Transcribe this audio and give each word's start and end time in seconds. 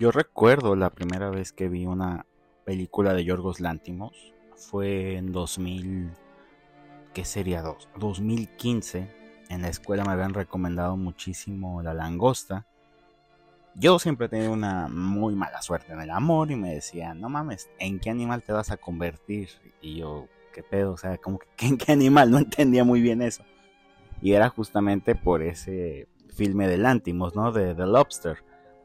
Yo 0.00 0.10
recuerdo 0.10 0.76
la 0.76 0.88
primera 0.88 1.28
vez 1.28 1.52
que 1.52 1.68
vi 1.68 1.84
una 1.84 2.24
película 2.64 3.12
de 3.12 3.22
Yorgos 3.22 3.60
Lántimos. 3.60 4.32
Fue 4.56 5.16
en 5.16 5.30
2000. 5.30 6.10
¿Qué 7.12 7.26
sería? 7.26 7.62
2015. 7.98 9.14
En 9.50 9.60
la 9.60 9.68
escuela 9.68 10.02
me 10.06 10.12
habían 10.12 10.32
recomendado 10.32 10.96
muchísimo 10.96 11.82
La 11.82 11.92
Langosta. 11.92 12.66
Yo 13.74 13.98
siempre 13.98 14.24
he 14.24 14.30
tenido 14.30 14.54
una 14.54 14.88
muy 14.88 15.34
mala 15.34 15.60
suerte 15.60 15.92
en 15.92 16.00
el 16.00 16.08
amor 16.08 16.50
y 16.50 16.56
me 16.56 16.72
decían, 16.72 17.20
no 17.20 17.28
mames, 17.28 17.68
¿en 17.78 18.00
qué 18.00 18.08
animal 18.08 18.42
te 18.42 18.54
vas 18.54 18.70
a 18.70 18.78
convertir? 18.78 19.50
Y 19.82 19.98
yo, 19.98 20.28
¿qué 20.54 20.62
pedo? 20.62 20.92
O 20.92 20.96
sea, 20.96 21.18
como 21.18 21.40
que 21.40 21.46
¿en 21.66 21.76
qué 21.76 21.92
animal? 21.92 22.30
No 22.30 22.38
entendía 22.38 22.84
muy 22.84 23.02
bien 23.02 23.20
eso. 23.20 23.44
Y 24.22 24.32
era 24.32 24.48
justamente 24.48 25.14
por 25.14 25.42
ese 25.42 26.08
filme 26.34 26.68
de 26.68 26.78
Lántimos, 26.78 27.36
¿no? 27.36 27.52
De 27.52 27.74
The 27.74 27.84
Lobster. 27.84 28.38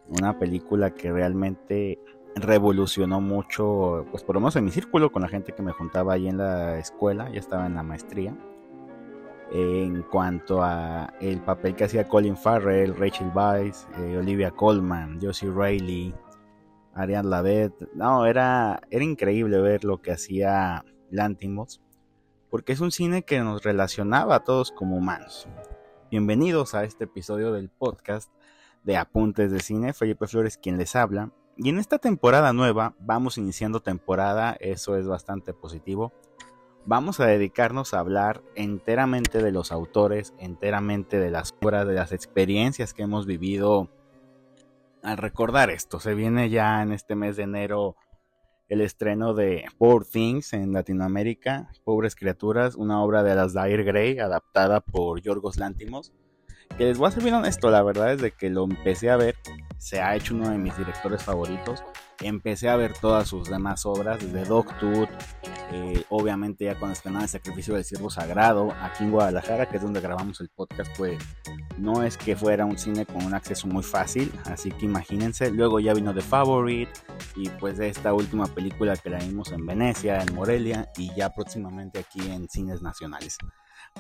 Una 0.08 0.38
película 0.38 0.92
que 0.92 1.12
realmente 1.12 2.00
revolucionó 2.36 3.22
mucho, 3.22 4.06
pues 4.12 4.24
por 4.24 4.36
lo 4.36 4.42
menos 4.42 4.56
en 4.56 4.66
mi 4.66 4.72
círculo, 4.72 5.12
con 5.12 5.22
la 5.22 5.28
gente 5.28 5.54
que 5.54 5.64
me 5.64 5.72
juntaba 5.72 6.14
ahí 6.14 6.28
en 6.28 6.38
la 6.38 6.78
escuela, 6.78 7.30
ya 7.32 7.40
estaba 7.40 7.66
en 7.66 7.76
la 7.76 7.84
maestría. 7.84 8.36
En 9.52 10.04
cuanto 10.04 10.62
a 10.62 11.14
el 11.22 11.40
papel 11.42 11.76
que 11.76 11.86
hacía 11.86 12.08
Colin 12.08 12.36
Farrell, 12.36 12.96
Rachel 12.96 13.32
Weisz, 13.34 13.88
eh, 13.98 14.18
Olivia 14.18 14.52
Colman, 14.52 15.20
Josie 15.22 15.50
Riley, 15.50 16.14
Ariane 16.94 17.30
Lavette, 17.30 17.88
no, 17.94 18.26
era, 18.26 18.82
era 18.90 19.04
increíble 19.04 19.60
ver 19.60 19.84
lo 19.84 20.02
que 20.02 20.12
hacía 20.12 20.84
Lantimos, 21.10 21.82
porque 22.50 22.74
es 22.74 22.80
un 22.80 22.92
cine 22.92 23.24
que 23.24 23.40
nos 23.40 23.64
relacionaba 23.64 24.36
a 24.36 24.44
todos 24.44 24.72
como 24.72 24.98
humanos. 24.98 25.48
Bienvenidos 26.12 26.76
a 26.76 26.84
este 26.84 27.06
episodio 27.06 27.52
del 27.52 27.70
podcast 27.70 28.32
de 28.86 28.98
Apuntes 28.98 29.52
de 29.52 29.60
Cine, 29.60 29.94
Felipe 29.94 30.28
Flores 30.28 30.58
quien 30.58 30.78
les 30.78 30.96
habla. 30.96 31.32
Y 31.58 31.70
en 31.70 31.80
esta 31.80 31.98
temporada 31.98 32.54
nueva, 32.54 32.96
vamos 33.00 33.38
iniciando 33.38 33.82
temporada, 33.82 34.56
eso 34.60 34.96
es 34.96 35.08
bastante 35.08 35.54
positivo. 35.54 36.14
Vamos 36.86 37.20
a 37.20 37.26
dedicarnos 37.26 37.94
a 37.94 38.00
hablar 38.00 38.44
enteramente 38.54 39.42
de 39.42 39.52
los 39.52 39.72
autores, 39.72 40.36
enteramente 40.38 41.20
de 41.20 41.32
las 41.32 41.56
obras, 41.62 41.88
de 41.88 41.96
las 41.96 42.12
experiencias 42.12 42.94
que 42.94 43.04
hemos 43.04 43.26
vivido 43.26 43.90
al 45.02 45.18
recordar 45.18 45.72
esto. 45.72 46.00
Se 46.00 46.14
viene 46.14 46.50
ya 46.52 46.84
en 46.84 46.92
este 46.92 47.16
mes 47.16 47.38
de 47.38 47.44
enero 47.44 47.96
el 48.68 48.82
estreno 48.82 49.34
de 49.34 49.66
Poor 49.80 50.06
Things 50.06 50.54
en 50.54 50.74
Latinoamérica, 50.74 51.72
Pobres 51.84 52.16
Criaturas, 52.16 52.76
una 52.76 53.02
obra 53.04 53.24
de 53.24 53.36
las 53.36 53.54
Dire 53.54 53.84
Gray 53.84 54.20
adaptada 54.20 54.82
por 54.82 55.22
Yorgos 55.22 55.58
Lántimos. 55.58 56.14
Que 56.78 56.86
les 56.86 56.98
voy 56.98 57.08
a 57.08 57.12
ser 57.12 57.24
bien 57.24 57.36
honesto, 57.36 57.70
la 57.70 57.84
verdad 57.84 58.14
es 58.14 58.22
de 58.22 58.32
que 58.32 58.50
lo 58.50 58.66
empecé 58.66 59.10
a 59.10 59.18
ver, 59.18 59.36
se 59.78 60.02
ha 60.02 60.16
hecho 60.16 60.36
uno 60.36 60.50
de 60.50 60.58
mis 60.58 60.78
directores 60.78 61.24
favoritos. 61.24 61.84
Empecé 62.22 62.70
a 62.70 62.76
ver 62.76 62.94
todas 62.94 63.28
sus 63.28 63.50
demás 63.50 63.86
obras, 63.86 64.20
desde 64.20 64.46
Dogtooth, 64.46 65.10
eh, 65.72 66.04
obviamente 66.10 66.66
ya 66.66 66.78
cuando 66.78 66.94
estrenaba 66.94 67.24
el 67.24 67.30
sacrificio 67.30 67.74
del 67.74 67.84
siervo 67.84 68.10
sagrado 68.10 68.72
aquí 68.82 69.04
en 69.04 69.12
Guadalajara, 69.12 69.68
que 69.68 69.78
es 69.78 69.84
donde 69.84 70.00
grabamos 70.00 70.40
el 70.42 70.50
podcast, 70.50 70.96
pues 70.98 71.18
no 71.78 72.04
es 72.04 72.18
que 72.18 72.36
fuera 72.36 72.66
un 72.66 72.78
cine 72.78 73.06
con 73.06 73.26
un 73.26 73.34
acceso 73.34 73.68
muy 73.68 73.84
fácil, 73.84 74.32
así 74.46 74.72
que 74.72 74.86
imagínense. 74.86 75.52
Luego 75.52 75.80
ya 75.80 75.94
vino 75.94 76.14
The 76.14 76.22
Favorite 76.22 76.92
y 77.36 77.50
pues 77.50 77.78
de 77.78 77.90
esta 77.90 78.14
última 78.14 78.48
película 78.48 78.96
que 78.96 79.10
la 79.10 79.20
vimos 79.20 79.52
en 79.52 79.66
Venecia, 79.66 80.22
en 80.22 80.34
Morelia 80.36 80.90
y 80.98 81.14
ya 81.16 81.30
próximamente 81.30 82.00
aquí 82.00 82.22
en 82.32 82.48
cines 82.48 82.82
nacionales. 82.82 83.38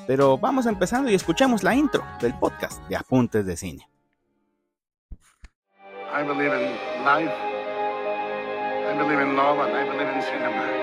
Pero 0.07 0.37
vamos 0.37 0.65
empezando 0.65 1.09
y 1.09 1.15
escuchemos 1.15 1.63
la 1.63 1.75
intro 1.75 2.03
del 2.21 2.33
podcast 2.37 2.81
de 2.87 2.95
Apuntes 2.95 3.45
de 3.45 3.57
Cine. 3.57 3.87
I 6.13 6.23
believe 6.23 6.53
in 6.55 6.71
life. 7.03 7.33
I 8.87 8.97
believe 8.97 9.21
in 9.21 9.35
love 9.35 9.59
and 9.59 9.75
I 9.75 9.89
believe 9.89 10.15
in 10.15 10.21
cinema. 10.21 10.75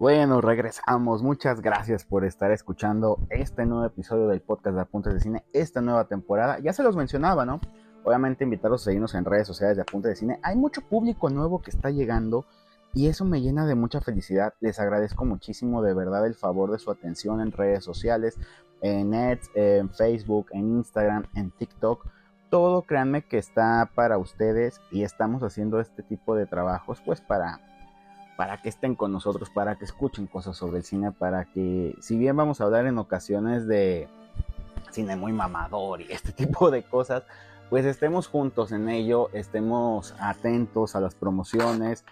Bueno, 0.00 0.40
regresamos. 0.40 1.22
Muchas 1.22 1.60
gracias 1.60 2.06
por 2.06 2.24
estar 2.24 2.50
escuchando 2.52 3.18
este 3.28 3.66
nuevo 3.66 3.84
episodio 3.84 4.28
del 4.28 4.40
podcast 4.40 4.74
de 4.74 4.80
Apuntes 4.80 5.12
de 5.12 5.20
Cine, 5.20 5.44
esta 5.52 5.82
nueva 5.82 6.08
temporada. 6.08 6.58
Ya 6.60 6.72
se 6.72 6.82
los 6.82 6.96
mencionaba, 6.96 7.44
¿no? 7.44 7.60
Obviamente 8.02 8.44
invitarlos 8.44 8.80
a 8.80 8.84
seguirnos 8.86 9.14
en 9.14 9.26
redes 9.26 9.46
sociales 9.46 9.76
de 9.76 9.82
Apuntes 9.82 10.08
de 10.08 10.16
Cine. 10.16 10.40
Hay 10.42 10.56
mucho 10.56 10.80
público 10.80 11.28
nuevo 11.28 11.60
que 11.60 11.70
está 11.70 11.90
llegando 11.90 12.46
y 12.92 13.08
eso 13.08 13.24
me 13.24 13.40
llena 13.40 13.66
de 13.66 13.74
mucha 13.74 14.00
felicidad. 14.00 14.54
Les 14.60 14.80
agradezco 14.80 15.24
muchísimo 15.24 15.82
de 15.82 15.94
verdad 15.94 16.26
el 16.26 16.34
favor 16.34 16.72
de 16.72 16.78
su 16.78 16.90
atención 16.90 17.40
en 17.40 17.52
redes 17.52 17.84
sociales, 17.84 18.38
en 18.82 19.10
Nets, 19.10 19.50
en 19.54 19.90
Facebook, 19.90 20.46
en 20.52 20.78
Instagram, 20.78 21.24
en 21.34 21.50
TikTok. 21.50 22.06
Todo 22.50 22.82
créanme 22.82 23.22
que 23.22 23.38
está 23.38 23.90
para 23.94 24.18
ustedes 24.18 24.80
y 24.90 25.04
estamos 25.04 25.42
haciendo 25.42 25.80
este 25.80 26.02
tipo 26.02 26.34
de 26.34 26.46
trabajos 26.46 27.00
pues 27.04 27.20
para 27.20 27.60
para 28.40 28.62
que 28.62 28.70
estén 28.70 28.94
con 28.94 29.12
nosotros, 29.12 29.50
para 29.50 29.76
que 29.76 29.84
escuchen 29.84 30.26
cosas 30.26 30.56
sobre 30.56 30.78
el 30.78 30.84
cine, 30.84 31.12
para 31.12 31.44
que, 31.44 31.94
si 32.00 32.16
bien 32.16 32.34
vamos 32.34 32.58
a 32.58 32.64
hablar 32.64 32.86
en 32.86 32.96
ocasiones 32.96 33.66
de 33.66 34.08
cine 34.90 35.14
muy 35.14 35.34
mamador 35.34 36.00
y 36.00 36.10
este 36.10 36.32
tipo 36.46 36.70
de 36.70 36.82
cosas, 36.82 37.24
pues 37.68 37.84
estemos 37.84 38.28
juntos 38.28 38.72
en 38.72 38.88
ello, 38.88 39.28
estemos 39.34 40.14
atentos 40.18 40.96
a 40.96 41.00
las 41.00 41.14
promociones, 41.14 42.06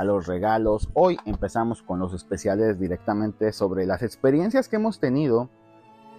a 0.00 0.04
los 0.04 0.26
regalos. 0.26 0.88
Hoy 0.94 1.18
empezamos 1.26 1.82
con 1.82 1.98
los 1.98 2.14
especiales 2.14 2.80
directamente 2.80 3.52
sobre 3.52 3.84
las 3.84 4.02
experiencias 4.02 4.66
que 4.66 4.76
hemos 4.76 4.98
tenido 4.98 5.50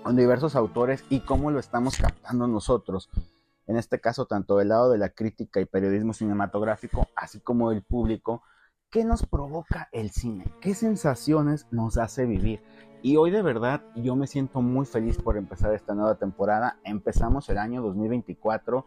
con 0.04 0.16
diversos 0.16 0.56
autores 0.56 1.04
y 1.10 1.22
cómo 1.22 1.50
lo 1.50 1.60
estamos 1.60 1.98
captando 1.98 2.48
nosotros. 2.48 3.10
En 3.66 3.78
este 3.78 4.00
caso, 4.00 4.28
tanto 4.28 4.58
del 4.58 4.70
lado 4.70 4.92
de 4.92 5.00
la 5.00 5.10
crítica 5.10 5.60
y 5.60 5.66
periodismo 5.66 6.14
cinematográfico, 6.14 7.08
así 7.16 7.40
como 7.40 7.72
del 7.72 7.82
público, 7.82 8.44
¿Qué 8.92 9.06
nos 9.06 9.26
provoca 9.26 9.88
el 9.94 10.10
cine? 10.10 10.44
¿Qué 10.60 10.76
sensaciones 10.76 11.66
nos 11.72 11.98
hace 11.98 12.26
vivir? 12.26 12.62
Y 13.02 13.16
hoy 13.16 13.32
de 13.32 13.42
verdad 13.42 13.82
yo 13.96 14.18
me 14.18 14.28
siento 14.28 14.62
muy 14.62 14.86
feliz 14.86 15.18
por 15.18 15.38
empezar 15.38 15.74
esta 15.74 15.96
nueva 15.96 16.16
temporada. 16.16 16.78
Empezamos 16.84 17.48
el 17.48 17.58
año 17.58 17.82
2024, 17.82 18.86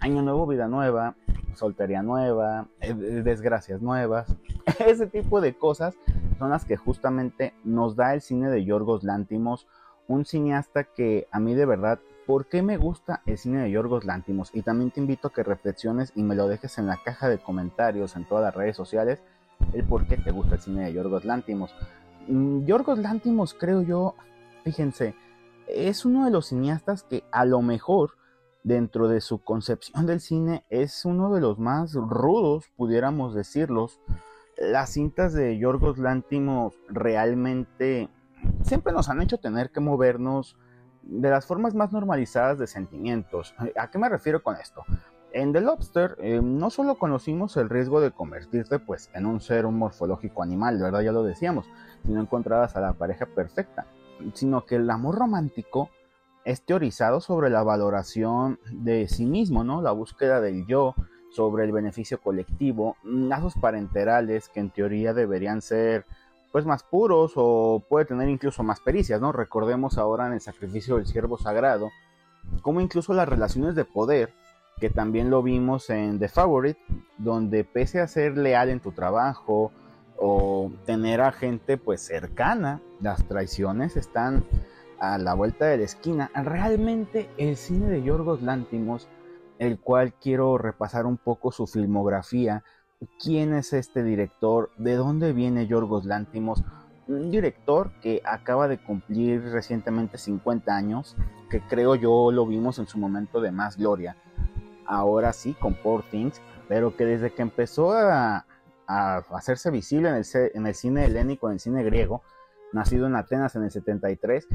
año 0.00 0.22
nuevo, 0.22 0.48
vida 0.48 0.66
nueva, 0.66 1.14
soltería 1.56 2.02
nueva, 2.02 2.68
eh, 2.80 2.94
desgracias 2.94 3.82
nuevas. 3.82 4.34
Ese 4.86 5.06
tipo 5.06 5.40
de 5.40 5.54
cosas 5.54 5.96
son 6.38 6.50
las 6.50 6.64
que 6.64 6.76
justamente 6.76 7.54
nos 7.64 7.96
da 7.96 8.14
el 8.14 8.20
cine 8.20 8.48
de 8.50 8.64
Yorgos 8.64 9.04
Lántimos, 9.04 9.66
un 10.08 10.24
cineasta 10.24 10.84
que 10.84 11.26
a 11.30 11.40
mí 11.40 11.54
de 11.54 11.66
verdad 11.66 11.98
¿Por 12.26 12.46
qué 12.46 12.60
me 12.60 12.76
gusta 12.76 13.22
el 13.24 13.38
cine 13.38 13.62
de 13.62 13.70
Yorgos 13.70 14.04
Lántimos? 14.04 14.50
Y 14.52 14.62
también 14.62 14.90
te 14.90 14.98
invito 14.98 15.28
a 15.28 15.32
que 15.32 15.44
reflexiones 15.44 16.12
y 16.16 16.24
me 16.24 16.34
lo 16.34 16.48
dejes 16.48 16.76
en 16.78 16.88
la 16.88 16.96
caja 16.96 17.28
de 17.28 17.38
comentarios 17.38 18.16
en 18.16 18.24
todas 18.24 18.42
las 18.42 18.54
redes 18.54 18.76
sociales 18.76 19.22
el 19.72 19.84
por 19.84 20.08
qué 20.08 20.16
te 20.16 20.32
gusta 20.32 20.56
el 20.56 20.60
cine 20.60 20.84
de 20.86 20.92
Yorgos 20.92 21.24
Lántimos. 21.24 21.72
Mm, 22.26 22.64
Yorgos 22.64 22.98
Lántimos, 22.98 23.54
creo 23.54 23.82
yo, 23.82 24.16
fíjense, 24.64 25.14
es 25.68 26.04
uno 26.04 26.24
de 26.24 26.32
los 26.32 26.48
cineastas 26.48 27.04
que 27.04 27.22
a 27.30 27.44
lo 27.44 27.62
mejor 27.62 28.14
dentro 28.66 29.06
de 29.06 29.20
su 29.20 29.38
concepción 29.38 30.06
del 30.06 30.20
cine 30.20 30.64
es 30.70 31.04
uno 31.04 31.32
de 31.32 31.40
los 31.40 31.56
más 31.56 31.94
rudos, 31.94 32.64
pudiéramos 32.76 33.32
decirlos. 33.32 34.00
Las 34.58 34.90
cintas 34.90 35.32
de 35.32 35.56
Yorgos 35.56 35.98
Lántimos 35.98 36.74
realmente 36.88 38.08
siempre 38.62 38.92
nos 38.92 39.08
han 39.08 39.22
hecho 39.22 39.38
tener 39.38 39.70
que 39.70 39.78
movernos 39.78 40.56
de 41.02 41.30
las 41.30 41.46
formas 41.46 41.76
más 41.76 41.92
normalizadas 41.92 42.58
de 42.58 42.66
sentimientos. 42.66 43.54
¿A 43.76 43.88
qué 43.88 43.98
me 43.98 44.08
refiero 44.08 44.42
con 44.42 44.56
esto? 44.56 44.82
En 45.30 45.52
The 45.52 45.60
Lobster 45.60 46.16
eh, 46.18 46.40
no 46.42 46.70
solo 46.70 46.96
conocimos 46.96 47.56
el 47.56 47.70
riesgo 47.70 48.00
de 48.00 48.10
convertirte 48.10 48.80
pues 48.80 49.10
en 49.14 49.26
un 49.26 49.40
ser 49.40 49.64
un 49.64 49.78
morfológico 49.78 50.42
animal, 50.42 50.78
de 50.78 50.84
verdad 50.84 51.02
ya 51.02 51.12
lo 51.12 51.22
decíamos, 51.22 51.70
si 52.04 52.10
no 52.10 52.28
a 52.28 52.80
la 52.80 52.94
pareja 52.94 53.26
perfecta, 53.26 53.86
sino 54.34 54.66
que 54.66 54.74
el 54.74 54.90
amor 54.90 55.16
romántico 55.16 55.90
es 56.46 56.62
teorizado 56.62 57.20
sobre 57.20 57.50
la 57.50 57.64
valoración 57.64 58.60
de 58.70 59.08
sí 59.08 59.26
mismo, 59.26 59.64
¿no? 59.64 59.82
La 59.82 59.90
búsqueda 59.90 60.40
del 60.40 60.64
yo, 60.66 60.94
sobre 61.32 61.64
el 61.64 61.72
beneficio 61.72 62.20
colectivo, 62.20 62.96
lazos 63.02 63.54
parenterales 63.60 64.48
que 64.48 64.60
en 64.60 64.70
teoría 64.70 65.12
deberían 65.12 65.60
ser 65.60 66.06
pues 66.52 66.64
más 66.64 66.84
puros 66.84 67.32
o 67.34 67.82
puede 67.88 68.06
tener 68.06 68.28
incluso 68.28 68.62
más 68.62 68.78
pericias, 68.78 69.20
¿no? 69.20 69.32
Recordemos 69.32 69.98
ahora 69.98 70.28
en 70.28 70.34
el 70.34 70.40
sacrificio 70.40 70.96
del 70.96 71.06
siervo 71.06 71.36
sagrado, 71.36 71.90
como 72.62 72.80
incluso 72.80 73.12
las 73.12 73.28
relaciones 73.28 73.74
de 73.74 73.84
poder 73.84 74.32
que 74.78 74.88
también 74.88 75.30
lo 75.30 75.42
vimos 75.42 75.90
en 75.90 76.20
The 76.20 76.28
Favorite, 76.28 76.80
donde 77.18 77.64
pese 77.64 78.00
a 78.00 78.06
ser 78.06 78.38
leal 78.38 78.68
en 78.68 78.78
tu 78.78 78.92
trabajo 78.92 79.72
o 80.16 80.70
tener 80.86 81.22
a 81.22 81.32
gente 81.32 81.76
pues 81.76 82.02
cercana, 82.02 82.80
las 83.00 83.26
traiciones 83.26 83.96
están 83.96 84.44
a 84.98 85.18
la 85.18 85.34
vuelta 85.34 85.66
de 85.66 85.78
la 85.78 85.84
esquina. 85.84 86.30
Realmente 86.34 87.28
el 87.38 87.56
cine 87.56 87.88
de 87.88 88.02
Yorgos 88.02 88.42
Lántimos, 88.42 89.08
el 89.58 89.78
cual 89.78 90.14
quiero 90.14 90.58
repasar 90.58 91.06
un 91.06 91.16
poco 91.16 91.52
su 91.52 91.66
filmografía, 91.66 92.62
quién 93.22 93.54
es 93.54 93.72
este 93.72 94.02
director, 94.02 94.70
de 94.78 94.94
dónde 94.94 95.32
viene 95.32 95.66
Yorgos 95.66 96.04
Lántimos, 96.04 96.62
un 97.08 97.30
director 97.30 97.92
que 98.00 98.20
acaba 98.24 98.68
de 98.68 98.78
cumplir 98.78 99.42
recientemente 99.50 100.18
50 100.18 100.74
años, 100.74 101.16
que 101.50 101.60
creo 101.60 101.94
yo 101.94 102.32
lo 102.32 102.46
vimos 102.46 102.78
en 102.78 102.86
su 102.86 102.98
momento 102.98 103.40
de 103.40 103.52
más 103.52 103.76
gloria 103.76 104.16
ahora 104.86 105.32
sí 105.32 105.54
con 105.54 105.74
Poor 105.74 106.04
Things, 106.10 106.40
pero 106.68 106.96
que 106.96 107.04
desde 107.04 107.32
que 107.32 107.42
empezó 107.42 107.92
a, 107.92 108.46
hacerse 108.88 109.70
visible 109.72 110.08
en 110.08 110.14
el, 110.14 110.24
en 110.54 110.66
el 110.66 110.74
cine 110.74 111.06
helénico, 111.06 111.48
en 111.48 111.54
el 111.54 111.60
cine 111.60 111.82
griego, 111.82 112.22
nacido 112.72 113.08
en 113.08 113.16
Atenas 113.16 113.56
en 113.56 113.64
el 113.64 113.72
73, 113.72 114.46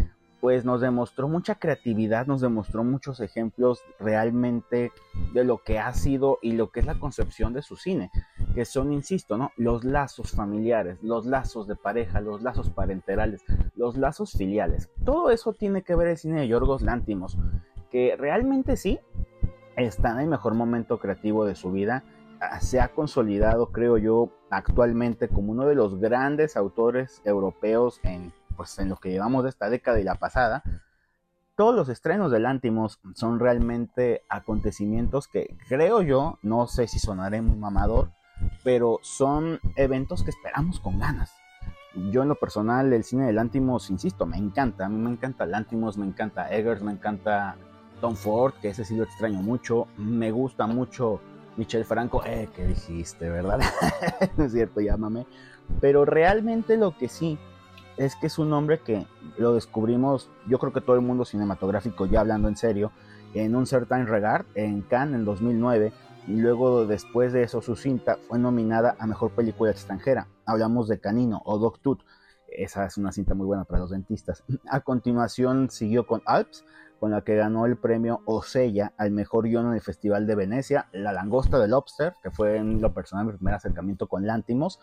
pues 0.42 0.66
nos 0.66 0.82
demostró 0.82 1.28
mucha 1.28 1.56
creatividad, 1.56 2.26
nos 2.26 2.42
demostró 2.42 2.84
muchos 2.84 3.20
ejemplos 3.20 3.84
realmente 4.00 4.92
de 5.34 5.44
lo 5.44 5.60
que 5.60 5.78
ha 5.78 5.94
sido 5.94 6.40
y 6.42 6.54
lo 6.54 6.72
que 6.72 6.80
es 6.80 6.88
la 6.88 7.00
concepción 7.00 7.54
de 7.54 7.62
su 7.62 7.78
cine, 7.78 8.10
que 8.56 8.66
son, 8.66 8.92
insisto, 8.92 9.38
¿no? 9.38 9.52
Los 9.56 9.84
lazos 9.84 10.32
familiares, 10.32 10.98
los 11.04 11.28
lazos 11.28 11.68
de 11.68 11.76
pareja, 11.76 12.22
los 12.22 12.42
lazos 12.42 12.72
parenterales, 12.72 13.44
los 13.76 13.98
lazos 13.98 14.32
filiales. 14.32 14.90
Todo 15.06 15.30
eso 15.30 15.54
tiene 15.54 15.84
que 15.84 15.96
ver 15.96 16.08
el 16.08 16.18
cine 16.18 16.42
de 16.42 16.48
Yorgos 16.48 16.82
Lántimos, 16.82 17.38
que 17.92 18.16
realmente 18.18 18.78
sí 18.78 19.00
está 19.78 20.12
en 20.14 20.22
el 20.22 20.28
mejor 20.28 20.56
momento 20.56 20.98
creativo 20.98 21.46
de 21.46 21.54
su 21.54 21.72
vida. 21.72 22.04
Ah, 22.40 22.60
se 22.60 22.80
ha 22.80 22.88
consolidado, 22.88 23.72
creo 23.72 24.00
yo, 24.00 24.32
actualmente 24.50 25.28
como 25.28 25.52
uno 25.52 25.68
de 25.68 25.76
los 25.76 26.00
grandes 26.00 26.58
autores 26.58 27.22
europeos 27.26 28.00
en 28.02 28.34
pues 28.62 28.78
en 28.78 28.90
lo 28.90 28.98
que 28.98 29.10
llevamos 29.10 29.42
de 29.42 29.50
esta 29.50 29.72
década 29.72 30.00
y 30.00 30.04
la 30.04 30.14
pasada, 30.14 30.62
todos 31.56 31.74
los 31.74 31.90
estrenos 31.90 32.32
de 32.32 32.40
Lantimos 32.40 33.00
son 33.16 33.40
realmente 33.40 34.22
acontecimientos 34.30 35.28
que 35.28 35.58
creo 35.68 36.04
yo, 36.04 36.38
no 36.44 36.68
sé 36.68 36.86
si 36.86 37.00
sonaré 37.00 37.42
muy 37.42 37.58
mamador, 37.58 38.12
pero 38.64 39.00
son 39.02 39.60
eventos 39.78 40.22
que 40.22 40.30
esperamos 40.30 40.80
con 40.80 41.00
ganas. 41.00 41.34
Yo 42.12 42.22
en 42.22 42.30
lo 42.30 42.36
personal 42.36 42.94
el 42.94 43.04
cine 43.04 43.26
de 43.26 43.34
Lantimos, 43.34 43.90
insisto, 43.90 44.28
me 44.28 44.38
encanta, 44.38 44.86
a 44.86 44.90
mí 44.90 44.98
me 44.98 45.10
encanta 45.10 45.48
Lantimos, 45.48 45.98
me 45.98 46.06
encanta 46.06 46.54
Eggers, 46.54 46.84
me 46.84 46.92
encanta 46.92 47.56
Tom 48.00 48.16
Ford, 48.16 48.54
que 48.62 48.70
ese 48.70 48.86
sí 48.86 48.96
lo 48.96 49.06
extraño 49.06 49.42
mucho, 49.42 49.88
me 49.98 50.30
gusta 50.30 50.68
mucho 50.68 51.20
Michel 51.58 51.84
Franco, 51.84 52.24
eh, 52.28 52.48
que 52.56 52.68
dijiste, 52.68 53.28
¿verdad? 53.28 53.60
no 54.38 54.44
es 54.44 54.52
cierto, 54.52 54.82
llámame. 54.82 55.26
Pero 55.80 56.06
realmente 56.06 56.78
lo 56.78 56.96
que 56.96 57.08
sí 57.08 57.40
es 58.06 58.16
que 58.16 58.28
es 58.28 58.40
un 58.40 58.52
hombre 58.52 58.80
que 58.80 59.06
lo 59.38 59.54
descubrimos, 59.54 60.30
yo 60.48 60.58
creo 60.58 60.74
que 60.74 60.82
todo 60.82 60.96
el 60.96 61.04
mundo 61.04 61.24
cinematográfico, 61.24 62.08
ya 62.08 62.22
hablando 62.22 62.48
en 62.48 62.58
serio, 62.58 62.92
en 63.36 63.56
un 63.56 63.68
Certain 63.68 64.08
Regard, 64.08 64.46
en 64.56 64.82
Cannes 64.82 65.20
en 65.20 65.26
2009, 65.26 65.94
y 66.28 66.38
luego 66.38 66.88
después 66.88 67.32
de 67.32 67.44
eso 67.44 67.62
su 67.62 67.76
cinta 67.76 68.18
fue 68.28 68.40
nominada 68.40 68.96
a 69.00 69.06
Mejor 69.06 69.32
Película 69.32 69.70
Extranjera. 69.70 70.28
Hablamos 70.46 70.88
de 70.88 71.00
Canino 71.00 71.42
o 71.46 71.60
Dog 71.60 71.80
Tooth, 71.80 72.02
esa 72.48 72.86
es 72.86 72.98
una 72.98 73.12
cinta 73.12 73.36
muy 73.36 73.46
buena 73.46 73.66
para 73.66 73.82
los 73.82 73.92
dentistas. 73.92 74.44
A 74.68 74.80
continuación 74.80 75.70
siguió 75.70 76.08
con 76.08 76.24
Alps, 76.26 76.66
con 77.02 77.10
la 77.10 77.24
que 77.24 77.36
ganó 77.36 77.66
el 77.66 77.78
premio 77.78 78.22
Osella 78.26 78.94
al 78.96 79.10
mejor 79.10 79.46
guion 79.46 79.66
en 79.66 79.74
el 79.74 79.82
Festival 79.82 80.28
de 80.28 80.36
Venecia, 80.36 80.88
La 80.92 81.12
Langosta 81.12 81.58
del 81.58 81.72
Lobster, 81.72 82.14
que 82.22 82.30
fue 82.30 82.58
en 82.58 82.80
lo 82.80 82.94
personal 82.94 83.26
mi 83.26 83.34
primer 83.34 83.56
acercamiento 83.56 84.08
con 84.08 84.28
Lántimos, 84.28 84.80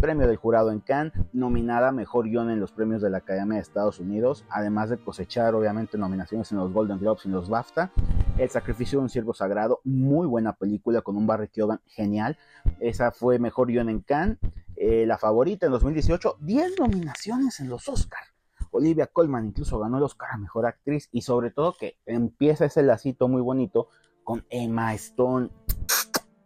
premio 0.00 0.28
del 0.28 0.36
jurado 0.36 0.70
en 0.70 0.78
Cannes, 0.78 1.12
nominada 1.32 1.90
mejor 1.90 2.28
guion 2.28 2.50
en 2.50 2.60
los 2.60 2.70
premios 2.70 3.02
de 3.02 3.10
la 3.10 3.18
Academia 3.18 3.56
de 3.56 3.62
Estados 3.62 3.98
Unidos, 3.98 4.44
además 4.48 4.90
de 4.90 4.98
cosechar 4.98 5.56
obviamente 5.56 5.98
nominaciones 5.98 6.52
en 6.52 6.58
los 6.58 6.72
Golden 6.72 7.00
Globes 7.00 7.26
y 7.26 7.30
los 7.30 7.48
BAFTA, 7.48 7.90
El 8.38 8.48
sacrificio 8.48 9.00
de 9.00 9.02
un 9.02 9.08
ciervo 9.08 9.34
sagrado, 9.34 9.80
muy 9.82 10.28
buena 10.28 10.52
película 10.52 11.02
con 11.02 11.16
un 11.16 11.26
Barry 11.26 11.48
Keoghan 11.48 11.80
genial, 11.86 12.38
esa 12.78 13.10
fue 13.10 13.40
mejor 13.40 13.66
guion 13.66 13.88
en 13.88 14.02
Cannes, 14.02 14.38
eh, 14.76 15.04
la 15.04 15.18
favorita 15.18 15.66
en 15.66 15.72
2018, 15.72 16.36
10 16.38 16.78
nominaciones 16.78 17.58
en 17.58 17.68
los 17.70 17.88
Oscars 17.88 18.35
Olivia 18.76 19.06
Colman 19.06 19.46
incluso 19.46 19.78
ganó 19.78 19.98
el 19.98 20.04
Oscar 20.04 20.30
a 20.32 20.36
Mejor 20.36 20.66
Actriz 20.66 21.08
y 21.12 21.22
sobre 21.22 21.50
todo 21.50 21.74
que 21.78 21.96
empieza 22.06 22.66
ese 22.66 22.82
lacito 22.82 23.28
muy 23.28 23.42
bonito 23.42 23.88
con 24.24 24.44
Emma 24.50 24.94
Stone. 24.94 25.50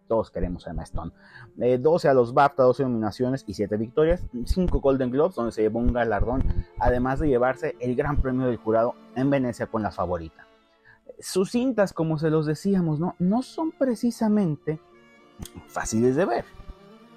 Todos 0.08 0.30
queremos 0.30 0.66
Emma 0.66 0.82
Stone. 0.82 1.12
12 1.56 2.08
a 2.08 2.14
los 2.14 2.34
BAFTA, 2.34 2.64
12 2.64 2.82
nominaciones 2.84 3.44
y 3.46 3.54
7 3.54 3.76
victorias. 3.76 4.26
5 4.44 4.80
Golden 4.80 5.10
Globes 5.10 5.36
donde 5.36 5.52
se 5.52 5.62
llevó 5.62 5.78
un 5.78 5.92
galardón, 5.92 6.42
además 6.78 7.20
de 7.20 7.28
llevarse 7.28 7.76
el 7.80 7.94
gran 7.94 8.16
premio 8.16 8.46
del 8.46 8.56
jurado 8.56 8.94
en 9.14 9.30
Venecia 9.30 9.66
con 9.66 9.82
la 9.82 9.90
favorita. 9.90 10.46
Sus 11.20 11.52
cintas, 11.52 11.92
como 11.92 12.18
se 12.18 12.30
los 12.30 12.46
decíamos, 12.46 12.98
no, 12.98 13.14
no 13.18 13.42
son 13.42 13.72
precisamente 13.72 14.80
fáciles 15.68 16.16
de 16.16 16.24
ver. 16.24 16.44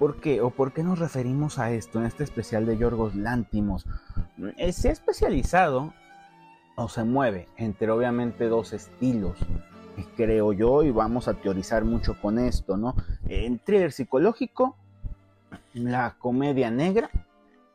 ¿Por 0.04 0.20
qué? 0.20 0.42
¿O 0.42 0.50
por 0.50 0.74
qué 0.74 0.84
nos 0.84 1.00
referimos 1.00 1.60
a 1.60 1.72
esto 1.72 1.98
en 1.98 2.06
este 2.06 2.26
especial 2.26 2.66
de 2.66 2.78
Yorgos 2.78 3.16
Lántimos? 3.16 3.86
Eh, 4.58 4.74
se 4.74 4.90
ha 4.90 4.92
especializado 4.92 5.94
o 6.76 6.90
se 6.90 7.06
mueve 7.06 7.48
entre 7.56 7.90
obviamente 7.90 8.50
dos 8.50 8.74
estilos, 8.74 9.38
creo 10.18 10.52
yo, 10.52 10.84
y 10.84 10.92
vamos 10.92 11.30
a 11.30 11.36
teorizar 11.36 11.86
mucho 11.86 12.20
con 12.22 12.38
esto, 12.38 12.76
¿no? 12.76 12.96
En 13.30 13.60
thriller 13.60 13.94
psicológico, 13.94 14.76
la 15.74 16.18
comedia 16.20 16.70
negra 16.70 17.10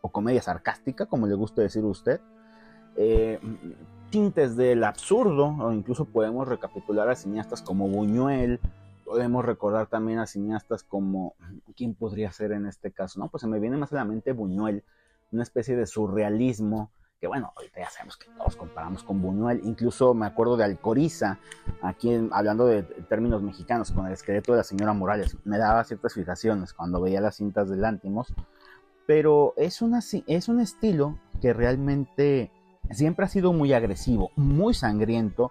o 0.03 0.11
comedia 0.11 0.43
sarcástica, 0.43 1.07
como 1.07 1.27
le 1.27 1.35
gusta 1.35 1.63
decir 1.63 1.83
usted, 1.83 2.21
eh, 2.97 3.41
tintes 4.11 4.55
del 4.55 4.85
absurdo, 4.85 5.47
o 5.47 5.73
incluso 5.73 6.05
podemos 6.05 6.47
recapitular 6.47 7.09
a 7.09 7.17
cineastas 7.17 7.63
como 7.63 7.89
Buñuel, 7.89 8.61
podemos 9.09 9.43
recordar 9.45 9.87
también 9.87 10.19
a 10.19 10.27
cineastas 10.27 10.83
como, 10.83 11.35
¿quién 11.75 11.95
podría 11.95 12.31
ser 12.31 12.53
en 12.53 12.67
este 12.67 12.93
caso? 12.93 13.19
No, 13.19 13.29
pues 13.31 13.41
se 13.41 13.47
me 13.47 13.59
viene 13.59 13.79
más 13.79 13.91
a 13.93 13.97
la 13.97 14.05
mente 14.05 14.33
Buñuel, 14.33 14.85
una 15.33 15.43
especie 15.43 15.77
de 15.77 15.87
surrealismo, 15.87 16.91
que 17.19 17.27
bueno, 17.27 17.53
ahorita 17.57 17.81
ya 17.81 17.91
sabemos 17.91 18.19
que 18.19 18.27
todos 18.37 18.55
comparamos 18.55 19.03
con 19.03 19.23
Buñuel, 19.23 19.63
incluso 19.65 20.13
me 20.13 20.27
acuerdo 20.27 20.59
de 20.59 20.65
Alcoriza, 20.65 21.39
aquí 21.81 22.29
hablando 22.31 22.67
de 22.67 22.83
términos 22.83 23.43
mexicanos, 23.43 23.91
con 23.93 24.07
el 24.07 24.13
esqueleto 24.13 24.53
de 24.53 24.59
la 24.59 24.65
señora 24.65 24.93
Morales, 24.93 25.39
me 25.45 25.57
daba 25.57 25.85
ciertas 25.85 26.13
fijaciones 26.13 26.75
cuando 26.75 27.01
veía 27.01 27.23
las 27.23 27.37
cintas 27.37 27.71
de 27.71 27.79
Lántimos, 27.79 28.35
pero 29.07 29.55
es, 29.57 29.81
una, 29.81 30.01
es 30.27 30.49
un 30.49 30.61
estilo 30.61 31.19
que 31.41 31.55
realmente 31.55 32.53
siempre 32.91 33.25
ha 33.25 33.29
sido 33.29 33.55
muy 33.55 33.73
agresivo, 33.73 34.31
muy 34.37 34.75
sangriento, 34.75 35.51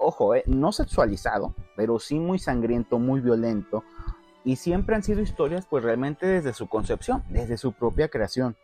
ojo, 0.00 0.34
eh, 0.34 0.42
no 0.46 0.72
sexualizado, 0.72 1.54
pero 1.76 1.98
sí 1.98 2.18
muy 2.18 2.38
sangriento, 2.38 2.98
muy 2.98 3.20
violento. 3.20 3.84
Y 4.42 4.56
siempre 4.56 4.96
han 4.96 5.02
sido 5.02 5.20
historias, 5.20 5.66
pues 5.66 5.84
realmente 5.84 6.26
desde 6.26 6.54
su 6.54 6.66
concepción, 6.66 7.22
desde 7.28 7.58
su 7.58 7.72
propia 7.72 8.08
creación. 8.08 8.56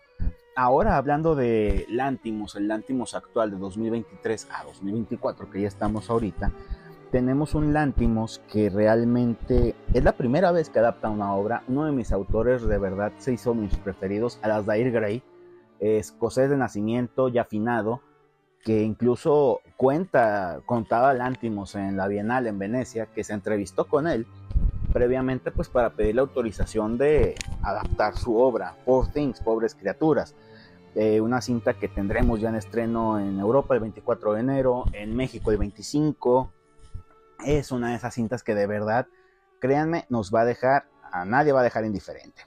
Ahora 0.56 0.96
hablando 0.96 1.34
de 1.34 1.84
Lántimos, 1.90 2.56
el 2.56 2.66
Lántimos 2.66 3.14
actual 3.14 3.50
de 3.50 3.58
2023 3.58 4.48
a 4.50 4.64
2024, 4.64 5.50
que 5.50 5.60
ya 5.60 5.68
estamos 5.68 6.08
ahorita, 6.08 6.50
tenemos 7.12 7.54
un 7.54 7.74
Lántimos 7.74 8.40
que 8.50 8.70
realmente 8.70 9.74
es 9.92 10.02
la 10.02 10.12
primera 10.12 10.52
vez 10.52 10.70
que 10.70 10.78
adapta 10.78 11.10
una 11.10 11.34
obra. 11.34 11.62
Uno 11.68 11.84
de 11.84 11.92
mis 11.92 12.10
autores 12.10 12.62
de 12.62 12.78
verdad 12.78 13.12
se 13.18 13.34
hizo 13.34 13.54
mis 13.54 13.76
preferidos, 13.76 14.38
Alasdair 14.42 14.90
Gray, 14.90 15.22
escocés 15.78 16.48
de 16.48 16.56
nacimiento, 16.56 17.28
ya 17.28 17.42
afinado, 17.42 18.00
que 18.66 18.82
incluso 18.82 19.60
cuenta, 19.76 20.60
contaba 20.66 21.14
Lántimos 21.14 21.76
en 21.76 21.96
la 21.96 22.08
Bienal 22.08 22.48
en 22.48 22.58
Venecia, 22.58 23.06
que 23.06 23.22
se 23.22 23.32
entrevistó 23.32 23.84
con 23.84 24.08
él 24.08 24.26
previamente 24.92 25.52
pues 25.52 25.68
para 25.68 25.90
pedir 25.90 26.16
la 26.16 26.22
autorización 26.22 26.98
de 26.98 27.36
adaptar 27.62 28.16
su 28.16 28.36
obra, 28.36 28.74
Poor 28.84 29.06
Things, 29.12 29.40
Pobres 29.40 29.76
Criaturas, 29.76 30.34
eh, 30.96 31.20
una 31.20 31.40
cinta 31.42 31.74
que 31.74 31.86
tendremos 31.86 32.40
ya 32.40 32.48
en 32.48 32.56
estreno 32.56 33.20
en 33.20 33.38
Europa 33.38 33.74
el 33.74 33.80
24 33.80 34.32
de 34.32 34.40
enero, 34.40 34.84
en 34.94 35.14
México 35.14 35.52
el 35.52 35.58
25, 35.58 36.50
es 37.44 37.70
una 37.70 37.90
de 37.90 37.96
esas 37.96 38.14
cintas 38.14 38.42
que 38.42 38.56
de 38.56 38.66
verdad, 38.66 39.06
créanme, 39.60 40.06
nos 40.08 40.34
va 40.34 40.40
a 40.40 40.44
dejar, 40.44 40.86
a 41.12 41.24
nadie 41.24 41.52
va 41.52 41.60
a 41.60 41.64
dejar 41.64 41.84
indiferente. 41.84 42.42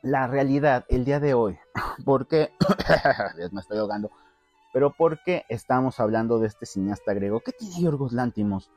La 0.00 0.26
realidad, 0.26 0.86
el 0.88 1.04
día 1.04 1.20
de 1.20 1.34
hoy, 1.34 1.58
porque, 2.06 2.50
me 3.52 3.60
estoy 3.60 3.76
ahogando, 3.76 4.10
pero 4.74 4.90
¿por 4.90 5.22
qué 5.22 5.44
estamos 5.48 6.00
hablando 6.00 6.40
de 6.40 6.48
este 6.48 6.66
cineasta 6.66 7.14
griego? 7.14 7.38
¿Qué 7.38 7.52
tiene 7.52 7.80
Yorgos 7.80 8.12
Lántimos 8.12 8.72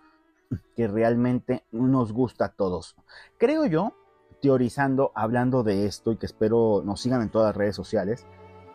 que 0.75 0.87
realmente 0.87 1.63
nos 1.71 2.13
gusta 2.13 2.45
a 2.45 2.49
todos? 2.49 2.95
Creo 3.39 3.65
yo, 3.65 3.93
teorizando, 4.39 5.11
hablando 5.15 5.63
de 5.63 5.87
esto 5.87 6.11
y 6.11 6.17
que 6.17 6.27
espero 6.27 6.83
nos 6.85 7.01
sigan 7.01 7.23
en 7.23 7.29
todas 7.29 7.47
las 7.47 7.55
redes 7.55 7.75
sociales, 7.75 8.27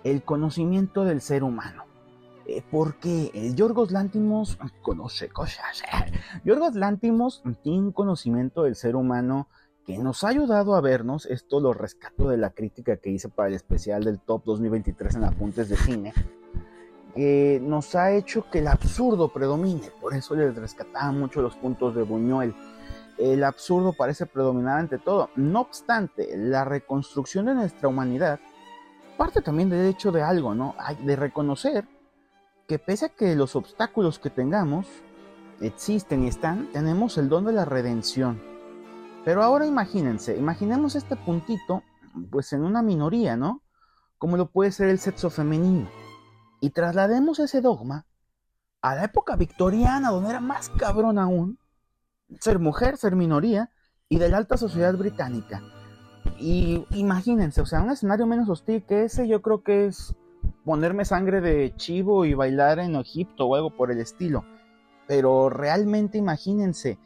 el 0.03 0.25
conocimiento 0.25 1.05
del 1.05 1.21
ser 1.21 1.45
humano. 1.45 1.85
Eh, 2.45 2.61
porque 2.69 3.31
Yorgos 3.55 3.93
Lántimos 3.93 4.59
conoce 4.83 5.29
cosas. 5.29 5.85
Yorgos 6.45 6.75
Lántimos 6.75 7.45
tiene 7.63 7.79
un 7.79 7.93
conocimiento 7.93 8.65
del 8.65 8.75
ser 8.75 8.97
humano 8.97 9.47
que 9.87 9.97
nos 9.99 10.25
ha 10.25 10.29
ayudado 10.31 10.75
a 10.75 10.81
vernos. 10.81 11.27
Esto 11.27 11.61
lo 11.61 11.73
rescato 11.73 12.29
de 12.29 12.37
la 12.37 12.51
crítica 12.51 12.97
que 12.97 13.11
hice 13.11 13.29
para 13.29 13.49
el 13.49 13.55
especial 13.55 14.03
del 14.03 14.19
Top 14.19 14.43
2023 14.45 15.15
en 15.15 15.25
Apuntes 15.25 15.69
de 15.69 15.77
Cine 15.77 16.13
que 17.15 17.61
nos 17.63 17.95
ha 17.95 18.13
hecho 18.13 18.49
que 18.51 18.61
el 18.61 18.69
absurdo 18.69 19.29
predomine. 19.29 19.91
Por 20.01 20.15
eso 20.15 20.35
les 20.35 20.55
rescataba 20.55 21.13
mucho 21.13 21.43
los 21.43 21.57
puntos 21.57 21.95
de 21.95 22.03
Buñuel. 22.03 22.55
El 23.19 23.45
absurdo 23.45 23.93
parece 23.93 24.27
predominar 24.27 24.79
ante 24.79 24.99
todo. 24.99 25.31
No 25.37 25.61
obstante, 25.61 26.37
la 26.37 26.65
reconstrucción 26.65 27.47
de 27.47 27.55
nuestra 27.55 27.89
humanidad 27.89 28.41
parte 29.17 29.43
también 29.43 29.69
del 29.69 29.87
hecho 29.87 30.11
de 30.11 30.23
algo, 30.23 30.55
¿no? 30.55 30.75
De 31.05 31.17
reconocer 31.17 31.87
que 32.67 32.79
pese 32.79 33.07
a 33.07 33.09
que 33.11 33.37
los 33.37 33.55
obstáculos 33.55 34.19
que 34.19 34.31
tengamos, 34.31 34.87
existen 35.61 36.25
y 36.25 36.29
están, 36.29 36.71
tenemos 36.73 37.19
el 37.19 37.29
don 37.29 37.45
de 37.45 37.53
la 37.53 37.65
redención. 37.65 38.41
Pero 39.25 39.43
ahora 39.43 39.67
imagínense, 39.67 40.37
imaginemos 40.37 40.97
este 40.97 41.17
puntito, 41.17 41.83
pues 42.31 42.53
en 42.53 42.65
una 42.65 42.83
minoría, 42.83 43.37
¿no? 43.37 43.63
Como 44.19 44.37
lo 44.37 44.47
puede 44.47 44.73
ser 44.73 44.89
el 44.89 44.99
sexo 44.99 45.31
femenino. 45.31 45.89
Y 46.63 46.71
traslademos 46.71 47.41
ese 47.41 47.61
dogma 47.61 48.07
a 48.83 48.95
la 48.95 49.05
época 49.05 49.35
victoriana, 49.35 50.11
donde 50.11 50.31
era 50.31 50.41
más 50.41 50.69
cabrón 50.69 51.19
aún 51.19 51.59
ser 52.39 52.61
mujer, 52.61 52.97
ser 52.97 53.17
minoría, 53.17 53.71
y 54.09 54.19
de 54.19 54.29
la 54.29 54.37
alta 54.37 54.57
sociedad 54.57 54.95
británica. 54.95 55.61
Y 56.39 56.87
imagínense, 56.91 57.61
o 57.61 57.67
sea, 57.67 57.83
un 57.83 57.91
escenario 57.91 58.29
menos 58.29 58.49
hostil 58.49 58.85
que 58.85 59.03
ese, 59.03 59.27
yo 59.27 59.43
creo 59.43 59.65
que 59.65 59.87
es 59.87 60.15
ponerme 60.65 61.05
sangre 61.05 61.41
de 61.41 61.75
chivo 61.75 62.25
y 62.25 62.35
bailar 62.35 62.79
en 62.79 62.95
Egipto 62.95 63.47
o 63.47 63.57
algo 63.57 63.77
por 63.77 63.91
el 63.91 63.99
estilo. 63.99 64.45
Pero 65.09 65.51
realmente 65.51 66.17
imagínense, 66.17 66.97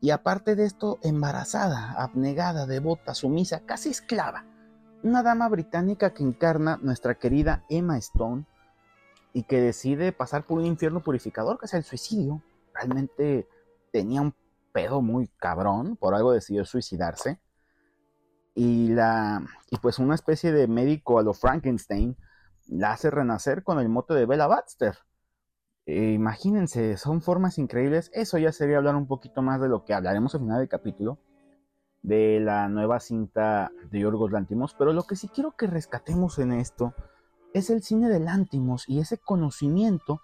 y 0.00 0.10
aparte 0.10 0.56
de 0.56 0.64
esto, 0.64 0.98
embarazada, 1.04 1.92
abnegada, 1.92 2.66
devota, 2.66 3.14
sumisa, 3.14 3.60
casi 3.60 3.90
esclava. 3.90 4.44
Una 5.04 5.22
dama 5.22 5.48
británica 5.48 6.12
que 6.12 6.24
encarna 6.24 6.80
nuestra 6.82 7.14
querida 7.14 7.64
Emma 7.68 7.96
Stone 7.98 8.46
y 9.34 9.42
que 9.42 9.60
decide 9.60 10.12
pasar 10.12 10.46
por 10.46 10.58
un 10.58 10.64
infierno 10.64 11.02
purificador, 11.02 11.58
que 11.58 11.66
es 11.66 11.74
el 11.74 11.82
suicidio. 11.82 12.40
Realmente 12.72 13.48
tenía 13.92 14.22
un 14.22 14.32
pedo 14.72 15.02
muy 15.02 15.26
cabrón, 15.26 15.96
por 15.96 16.14
algo 16.14 16.32
decidió 16.32 16.64
suicidarse. 16.64 17.40
Y, 18.54 18.90
la, 18.90 19.44
y 19.70 19.78
pues 19.78 19.98
una 19.98 20.14
especie 20.14 20.52
de 20.52 20.68
médico 20.68 21.18
a 21.18 21.24
lo 21.24 21.34
Frankenstein 21.34 22.16
la 22.68 22.92
hace 22.92 23.10
renacer 23.10 23.64
con 23.64 23.80
el 23.80 23.88
mote 23.88 24.14
de 24.14 24.24
Bella 24.24 24.46
Baxter. 24.46 24.96
Eh, 25.86 26.12
imagínense, 26.12 26.96
son 26.96 27.20
formas 27.20 27.58
increíbles. 27.58 28.12
Eso 28.14 28.38
ya 28.38 28.52
sería 28.52 28.76
hablar 28.76 28.94
un 28.94 29.08
poquito 29.08 29.42
más 29.42 29.60
de 29.60 29.68
lo 29.68 29.84
que 29.84 29.94
hablaremos 29.94 30.32
al 30.36 30.42
final 30.42 30.60
del 30.60 30.68
capítulo, 30.68 31.18
de 32.02 32.38
la 32.38 32.68
nueva 32.68 33.00
cinta 33.00 33.72
de 33.90 33.98
Yorgos 33.98 34.30
Lantimos. 34.30 34.76
Pero 34.78 34.92
lo 34.92 35.02
que 35.02 35.16
sí 35.16 35.26
quiero 35.26 35.56
que 35.56 35.66
rescatemos 35.66 36.38
en 36.38 36.52
esto 36.52 36.94
es 37.54 37.70
el 37.70 37.82
cine 37.82 38.08
de 38.10 38.20
Lantimos 38.20 38.86
y 38.88 38.98
ese 38.98 39.16
conocimiento 39.16 40.20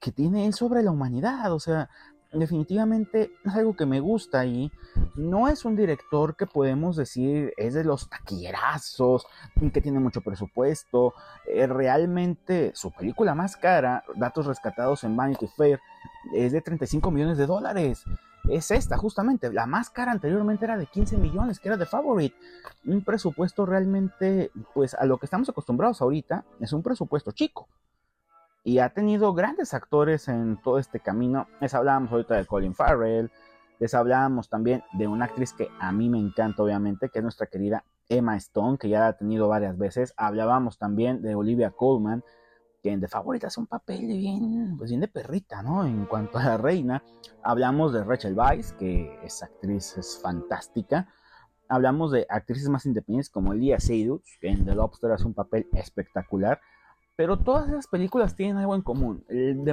que 0.00 0.12
tiene 0.12 0.46
él 0.46 0.52
sobre 0.52 0.82
la 0.82 0.90
humanidad. 0.90 1.52
O 1.52 1.60
sea, 1.60 1.88
definitivamente 2.32 3.30
es 3.44 3.54
algo 3.54 3.76
que 3.76 3.86
me 3.86 4.00
gusta 4.00 4.44
y 4.44 4.70
no 5.14 5.48
es 5.48 5.64
un 5.64 5.76
director 5.76 6.36
que 6.36 6.46
podemos 6.46 6.96
decir 6.96 7.52
es 7.56 7.72
de 7.74 7.84
los 7.84 8.10
taquillerazos, 8.10 9.26
que 9.72 9.80
tiene 9.80 10.00
mucho 10.00 10.20
presupuesto. 10.20 11.14
Eh, 11.46 11.68
realmente 11.68 12.72
su 12.74 12.90
película 12.90 13.34
más 13.36 13.56
cara, 13.56 14.04
datos 14.16 14.46
rescatados 14.46 15.04
en 15.04 15.16
Vanity 15.16 15.46
Fair, 15.56 15.80
es 16.34 16.50
de 16.50 16.60
35 16.60 17.10
millones 17.12 17.38
de 17.38 17.46
dólares. 17.46 18.04
Es 18.48 18.70
esta, 18.70 18.96
justamente. 18.96 19.52
La 19.52 19.66
más 19.66 19.90
cara 19.90 20.12
anteriormente 20.12 20.64
era 20.64 20.76
de 20.76 20.86
15 20.86 21.16
millones, 21.16 21.58
que 21.58 21.68
era 21.68 21.76
de 21.76 21.84
Favorite. 21.84 22.36
Un 22.84 23.02
presupuesto 23.02 23.66
realmente, 23.66 24.52
pues 24.72 24.94
a 24.94 25.04
lo 25.04 25.18
que 25.18 25.26
estamos 25.26 25.48
acostumbrados 25.48 26.00
ahorita, 26.00 26.44
es 26.60 26.72
un 26.72 26.82
presupuesto 26.82 27.32
chico 27.32 27.68
y 28.66 28.80
ha 28.80 28.88
tenido 28.88 29.32
grandes 29.32 29.74
actores 29.74 30.26
en 30.26 30.60
todo 30.62 30.78
este 30.78 30.98
camino. 30.98 31.46
Les 31.60 31.72
hablábamos 31.72 32.10
ahorita 32.10 32.34
de 32.34 32.46
Colin 32.46 32.74
Farrell, 32.74 33.30
les 33.78 33.94
hablábamos 33.94 34.48
también 34.48 34.82
de 34.92 35.06
una 35.06 35.26
actriz 35.26 35.52
que 35.52 35.68
a 35.78 35.92
mí 35.92 36.08
me 36.08 36.18
encanta, 36.18 36.64
obviamente, 36.64 37.08
que 37.08 37.20
es 37.20 37.22
nuestra 37.22 37.46
querida 37.46 37.84
Emma 38.08 38.36
Stone, 38.36 38.78
que 38.78 38.88
ya 38.88 39.00
la 39.00 39.08
ha 39.08 39.12
tenido 39.12 39.46
varias 39.46 39.78
veces. 39.78 40.14
Hablábamos 40.16 40.78
también 40.78 41.22
de 41.22 41.34
Olivia 41.34 41.70
Colman, 41.70 42.24
que 42.86 42.92
en 42.92 43.00
The 43.00 43.08
Favorite 43.08 43.48
hace 43.48 43.58
un 43.58 43.66
papel 43.66 44.06
bien, 44.06 44.76
pues 44.78 44.90
bien 44.90 45.00
de 45.00 45.08
perrita, 45.08 45.60
¿no? 45.60 45.84
En 45.84 46.06
cuanto 46.06 46.38
a 46.38 46.44
la 46.44 46.56
reina. 46.56 47.02
Hablamos 47.42 47.92
de 47.92 48.04
Rachel 48.04 48.38
Weisz, 48.38 48.74
que 48.74 49.18
esa 49.24 49.46
actriz 49.46 49.98
es 49.98 50.20
fantástica. 50.22 51.08
Hablamos 51.68 52.12
de 52.12 52.26
actrices 52.30 52.68
más 52.68 52.86
independientes 52.86 53.28
como 53.28 53.52
Elia 53.52 53.80
Seydoux, 53.80 54.22
que 54.40 54.50
en 54.50 54.64
The 54.64 54.76
Lobster 54.76 55.10
hace 55.10 55.24
un 55.24 55.34
papel 55.34 55.66
espectacular. 55.72 56.60
Pero 57.16 57.40
todas 57.40 57.68
esas 57.68 57.88
películas 57.88 58.36
tienen 58.36 58.58
algo 58.58 58.76
en 58.76 58.82
común, 58.82 59.24
el 59.28 59.64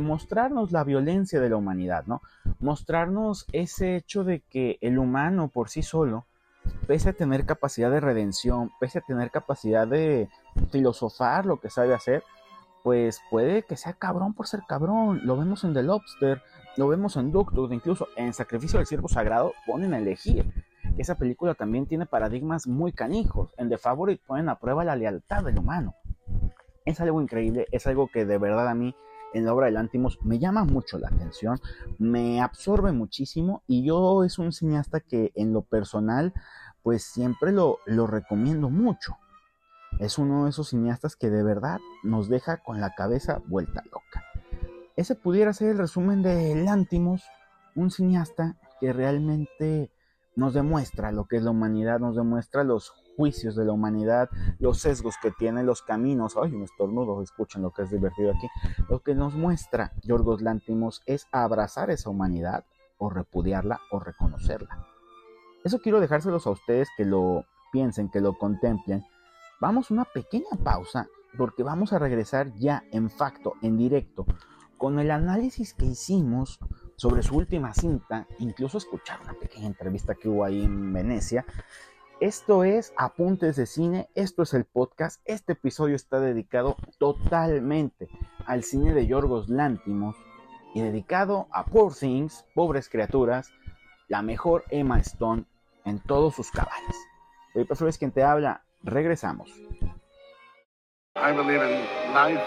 la 0.72 0.84
violencia 0.84 1.40
de 1.40 1.50
la 1.50 1.58
humanidad, 1.58 2.06
¿no? 2.08 2.24
Mostrarnos 2.60 3.46
ese 3.52 3.96
hecho 3.96 4.24
de 4.24 4.40
que 4.40 4.80
el 4.82 4.98
humano 4.98 5.50
por 5.50 5.70
sí 5.70 5.84
solo, 5.84 6.26
pese 6.88 7.10
a 7.10 7.14
tener 7.14 7.46
capacidad 7.46 7.92
de 7.92 8.00
redención, 8.00 8.72
pese 8.80 8.98
a 8.98 9.02
tener 9.02 9.30
capacidad 9.30 9.88
de 9.88 10.30
filosofar 10.72 11.46
lo 11.46 11.60
que 11.60 11.70
sabe 11.70 11.94
hacer, 11.94 12.24
pues 12.84 13.22
puede 13.30 13.64
que 13.64 13.78
sea 13.78 13.94
cabrón 13.94 14.34
por 14.34 14.48
ser 14.48 14.62
cabrón. 14.68 15.22
Lo 15.24 15.38
vemos 15.38 15.64
en 15.64 15.74
The 15.74 15.84
Lobster, 15.84 16.42
lo 16.78 16.88
vemos 16.88 17.16
en 17.18 17.32
Doctor, 17.32 17.74
incluso 17.74 18.08
en 18.16 18.34
Sacrificio 18.34 18.78
del 18.78 18.88
Siervo 18.88 19.08
Sagrado 19.08 19.54
ponen 19.66 19.94
a 19.94 19.98
elegir. 19.98 20.54
Esa 20.98 21.16
película 21.16 21.56
también 21.56 21.88
tiene 21.88 22.06
paradigmas 22.06 22.68
muy 22.68 22.92
canijos. 22.92 23.54
En 23.58 23.70
The 23.70 23.78
Favorite 23.78 24.24
ponen 24.28 24.50
a 24.50 24.60
prueba 24.60 24.84
la 24.84 24.96
lealtad 24.96 25.44
del 25.44 25.58
humano 25.58 25.96
es 26.86 27.00
algo 27.02 27.22
increíble, 27.22 27.68
es 27.72 27.88
algo 27.88 28.08
que 28.08 28.26
de 28.26 28.38
verdad 28.38 28.68
a 28.68 28.76
mí 28.76 28.96
en 29.34 29.46
la 29.46 29.54
obra 29.54 29.66
de 29.66 29.72
Lantimos 29.72 30.20
me 30.22 30.38
llama 30.38 30.64
mucho 30.64 31.00
la 31.00 31.08
atención, 31.08 31.60
me 31.98 32.42
absorbe 32.42 32.92
muchísimo 32.92 33.64
y 33.68 33.84
yo 33.84 34.24
es 34.24 34.38
un 34.38 34.52
cineasta 34.52 35.00
que 35.00 35.32
en 35.36 35.54
lo 35.54 35.64
personal 35.64 36.34
pues 36.84 37.04
siempre 37.04 37.52
lo, 37.52 37.80
lo 37.86 38.08
recomiendo 38.08 38.70
mucho. 38.70 39.18
Es 40.00 40.18
uno 40.18 40.44
de 40.44 40.50
esos 40.50 40.70
cineastas 40.70 41.16
que 41.16 41.30
de 41.30 41.44
verdad 41.44 41.80
nos 42.04 42.30
deja 42.30 42.58
con 42.58 42.82
la 42.82 42.94
cabeza 42.96 43.42
vuelta 43.48 43.84
loca. 43.86 44.26
Ese 44.96 45.16
pudiera 45.16 45.54
ser 45.54 45.70
el 45.70 45.78
resumen 45.78 46.22
de 46.22 46.56
Lantimos, 46.56 47.24
un 47.76 47.90
cineasta 47.90 48.58
que 48.80 48.94
realmente 48.94 49.92
nos 50.36 50.54
demuestra 50.54 51.12
lo 51.12 51.26
que 51.26 51.38
es 51.38 51.44
la 51.44 51.52
humanidad, 51.52 52.00
nos 52.00 52.16
demuestra 52.16 52.64
los 52.64 52.94
juicios 53.16 53.56
de 53.56 53.66
la 53.66 53.74
humanidad, 53.74 54.30
los 54.60 54.80
sesgos 54.80 55.16
que 55.22 55.32
tiene, 55.32 55.64
los 55.64 55.82
caminos. 55.82 56.36
Ay, 56.42 56.54
un 56.54 56.64
estornudo, 56.64 57.22
escuchen 57.22 57.62
lo 57.62 57.72
que 57.72 57.84
es 57.84 57.92
divertido 57.92 58.32
aquí. 58.32 58.48
Lo 58.90 59.00
que 59.00 59.16
nos 59.16 59.36
muestra 59.36 59.94
Yorgos 60.04 60.42
Lantimos 60.42 61.02
es 61.06 61.28
abrazar 61.32 61.90
esa 61.92 62.10
humanidad 62.10 62.66
o 62.98 63.10
repudiarla 63.10 63.80
o 63.92 64.00
reconocerla. 64.00 64.86
Eso 65.64 65.80
quiero 65.80 66.00
dejárselos 66.00 66.46
a 66.48 66.52
ustedes 66.52 66.90
que 66.98 67.06
lo 67.06 67.46
piensen, 67.72 68.10
que 68.10 68.22
lo 68.22 68.38
contemplen. 68.38 69.06
Vamos 69.64 69.90
a 69.90 69.94
una 69.94 70.04
pequeña 70.04 70.58
pausa 70.62 71.08
porque 71.38 71.64
vamos 71.64 71.94
a 71.94 71.98
regresar 71.98 72.54
ya 72.56 72.84
en 72.92 73.10
facto, 73.10 73.54
en 73.62 73.78
directo, 73.78 74.26
con 74.78 75.00
el 75.00 75.10
análisis 75.10 75.74
que 75.74 75.86
hicimos 75.86 76.60
sobre 76.98 77.24
su 77.24 77.38
última 77.38 77.74
cinta, 77.74 78.28
incluso 78.40 78.78
escuchar 78.78 79.22
una 79.22 79.36
pequeña 79.36 79.68
entrevista 79.68 80.16
que 80.16 80.28
hubo 80.28 80.44
ahí 80.44 80.66
en 80.66 80.92
Venecia, 80.92 81.46
esto 82.20 82.66
es 82.66 82.92
Apuntes 82.98 83.56
de 83.56 83.66
Cine, 83.66 84.10
esto 84.16 84.44
es 84.44 84.54
el 84.54 84.66
podcast. 84.66 85.22
Este 85.24 85.54
episodio 85.54 85.96
está 85.96 86.20
dedicado 86.20 86.76
totalmente 87.00 88.10
al 88.46 88.64
cine 88.64 88.94
de 88.94 89.08
Yorgos 89.08 89.48
Lántimos 89.48 90.18
y 90.76 90.82
dedicado 90.82 91.48
a 91.54 91.68
Poor 91.68 91.96
Things, 91.96 92.46
Pobres 92.54 92.90
Criaturas, 92.90 93.50
la 94.10 94.24
mejor 94.24 94.66
Emma 94.72 95.00
Stone 95.00 95.46
en 95.86 96.02
todos 96.02 96.36
sus 96.36 96.52
cabales. 96.52 96.98
Hoy 97.56 97.66
es 97.88 97.98
quien 97.98 98.12
te 98.12 98.24
habla, 98.24 98.63
regresamos. 98.84 99.50
I 101.16 101.32
believe 101.32 101.64
in 101.64 102.14
life. 102.14 102.42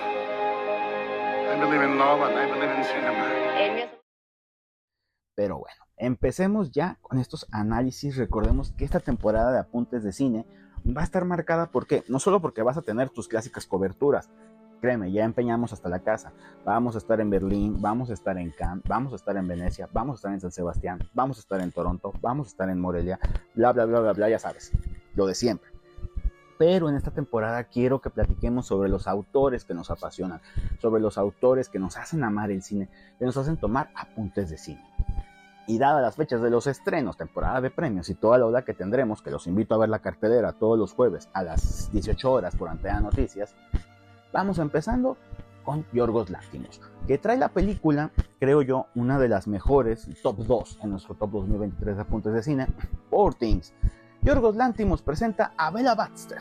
I 1.49 1.61
believe 1.61 1.83
in 1.83 1.99
love 1.99 2.23
and 2.23 2.37
I 2.37 2.47
believe 2.53 2.77
in 2.77 2.85
cinema. 2.85 3.47
Pero 5.35 5.59
bueno, 5.59 5.85
empecemos 5.97 6.71
ya 6.71 6.99
con 7.03 7.19
estos 7.19 7.47
análisis. 7.53 8.17
Recordemos 8.17 8.73
que 8.73 8.85
esta 8.85 9.01
temporada 9.01 9.53
de 9.53 9.59
apuntes 9.59 10.03
de 10.03 10.13
cine 10.13 10.47
va 10.87 11.03
a 11.03 11.05
estar 11.05 11.25
marcada 11.25 11.71
por 11.71 11.87
qué? 11.87 12.05
No 12.09 12.19
solo 12.19 12.41
porque 12.41 12.63
vas 12.63 12.77
a 12.77 12.83
tener 12.83 13.11
tus 13.11 13.29
clásicas 13.29 13.67
coberturas. 13.67 14.31
Créeme, 14.81 15.11
ya 15.11 15.25
empeñamos 15.25 15.73
hasta 15.73 15.89
la 15.89 16.01
casa. 16.01 16.33
Vamos 16.65 16.95
a 16.95 16.99
estar 16.99 17.21
en 17.21 17.31
Berlín, 17.31 17.81
vamos 17.81 18.11
a 18.11 18.15
estar 18.15 18.37
en 18.37 18.51
Cannes, 18.51 18.85
vamos 18.87 19.13
a 19.13 19.17
estar 19.17 19.37
en 19.37 19.49
Venecia, 19.49 19.89
vamos 19.93 20.15
a 20.15 20.17
estar 20.17 20.33
en 20.33 20.41
San 20.41 20.53
Sebastián, 20.53 20.99
vamos 21.15 21.39
a 21.39 21.41
estar 21.41 21.61
en 21.61 21.73
Toronto, 21.73 22.13
vamos 22.21 22.49
a 22.49 22.51
estar 22.51 22.69
en 22.69 22.81
Morelia, 22.81 23.19
bla, 23.55 23.73
bla, 23.73 23.87
bla, 23.87 24.01
bla, 24.01 24.13
bla, 24.13 24.29
ya 24.29 24.39
sabes. 24.39 24.73
Lo 25.15 25.27
de 25.27 25.35
siempre. 25.35 25.76
Pero 26.59 26.89
en 26.89 26.97
esta 26.97 27.11
temporada 27.11 27.65
quiero 27.65 28.01
que 28.01 28.11
platiquemos 28.11 28.67
sobre 28.67 28.89
los 28.89 29.07
autores 29.07 29.65
que 29.65 29.75
nos 29.75 29.91
apasionan, 29.91 30.41
sobre 30.81 31.01
los 31.01 31.19
autores 31.19 31.69
que 31.69 31.79
nos 31.79 31.97
hacen 31.97 32.25
amar 32.25 32.51
el 32.51 32.63
cine, 32.63 32.89
que 33.19 33.25
nos 33.25 33.37
hacen 33.37 33.57
tomar 33.57 33.91
apuntes 33.95 34.51
de 34.51 34.59
cine. 34.59 34.83
Y 35.67 35.79
dadas 35.79 36.01
las 36.01 36.17
fechas 36.17 36.41
de 36.41 36.51
los 36.51 36.67
estrenos, 36.67 37.17
temporada 37.17 37.61
de 37.61 37.71
premios 37.71 38.09
y 38.09 38.15
toda 38.15 38.39
la 38.39 38.47
ola 38.47 38.65
que 38.65 38.73
tendremos, 38.73 39.21
que 39.21 39.33
los 39.33 39.47
invito 39.47 39.75
a 39.75 39.79
ver 39.79 39.89
la 39.89 39.99
cartelera 39.99 40.53
todos 40.53 40.79
los 40.79 40.93
jueves 40.93 41.29
a 41.33 41.43
las 41.43 41.91
18 41.93 42.31
horas 42.31 42.55
por 42.55 42.69
Antea 42.69 43.01
Noticias, 43.01 43.55
vamos 44.33 44.59
empezando 44.59 45.17
con 45.65 45.85
Yorgos 45.93 46.31
Lántimos, 46.31 46.81
que 47.09 47.19
trae 47.19 47.37
la 47.37 47.49
película, 47.49 48.13
creo 48.39 48.63
yo, 48.63 48.87
una 48.95 49.19
de 49.19 49.29
las 49.29 49.49
mejores, 49.49 50.09
top 50.23 50.39
2 50.39 50.79
en 50.85 50.91
nuestro 50.91 51.17
top 51.17 51.33
2023 51.33 51.97
de 51.97 52.03
apuntes 52.03 52.33
de 52.33 52.43
cine, 52.45 52.69
Poor 53.11 53.35
Things. 53.35 53.75
Yorgos 54.27 54.57
Lántimos 54.57 55.03
presenta 55.03 55.53
a 55.57 55.71
Bella 55.71 55.95
Baxter, 55.95 56.39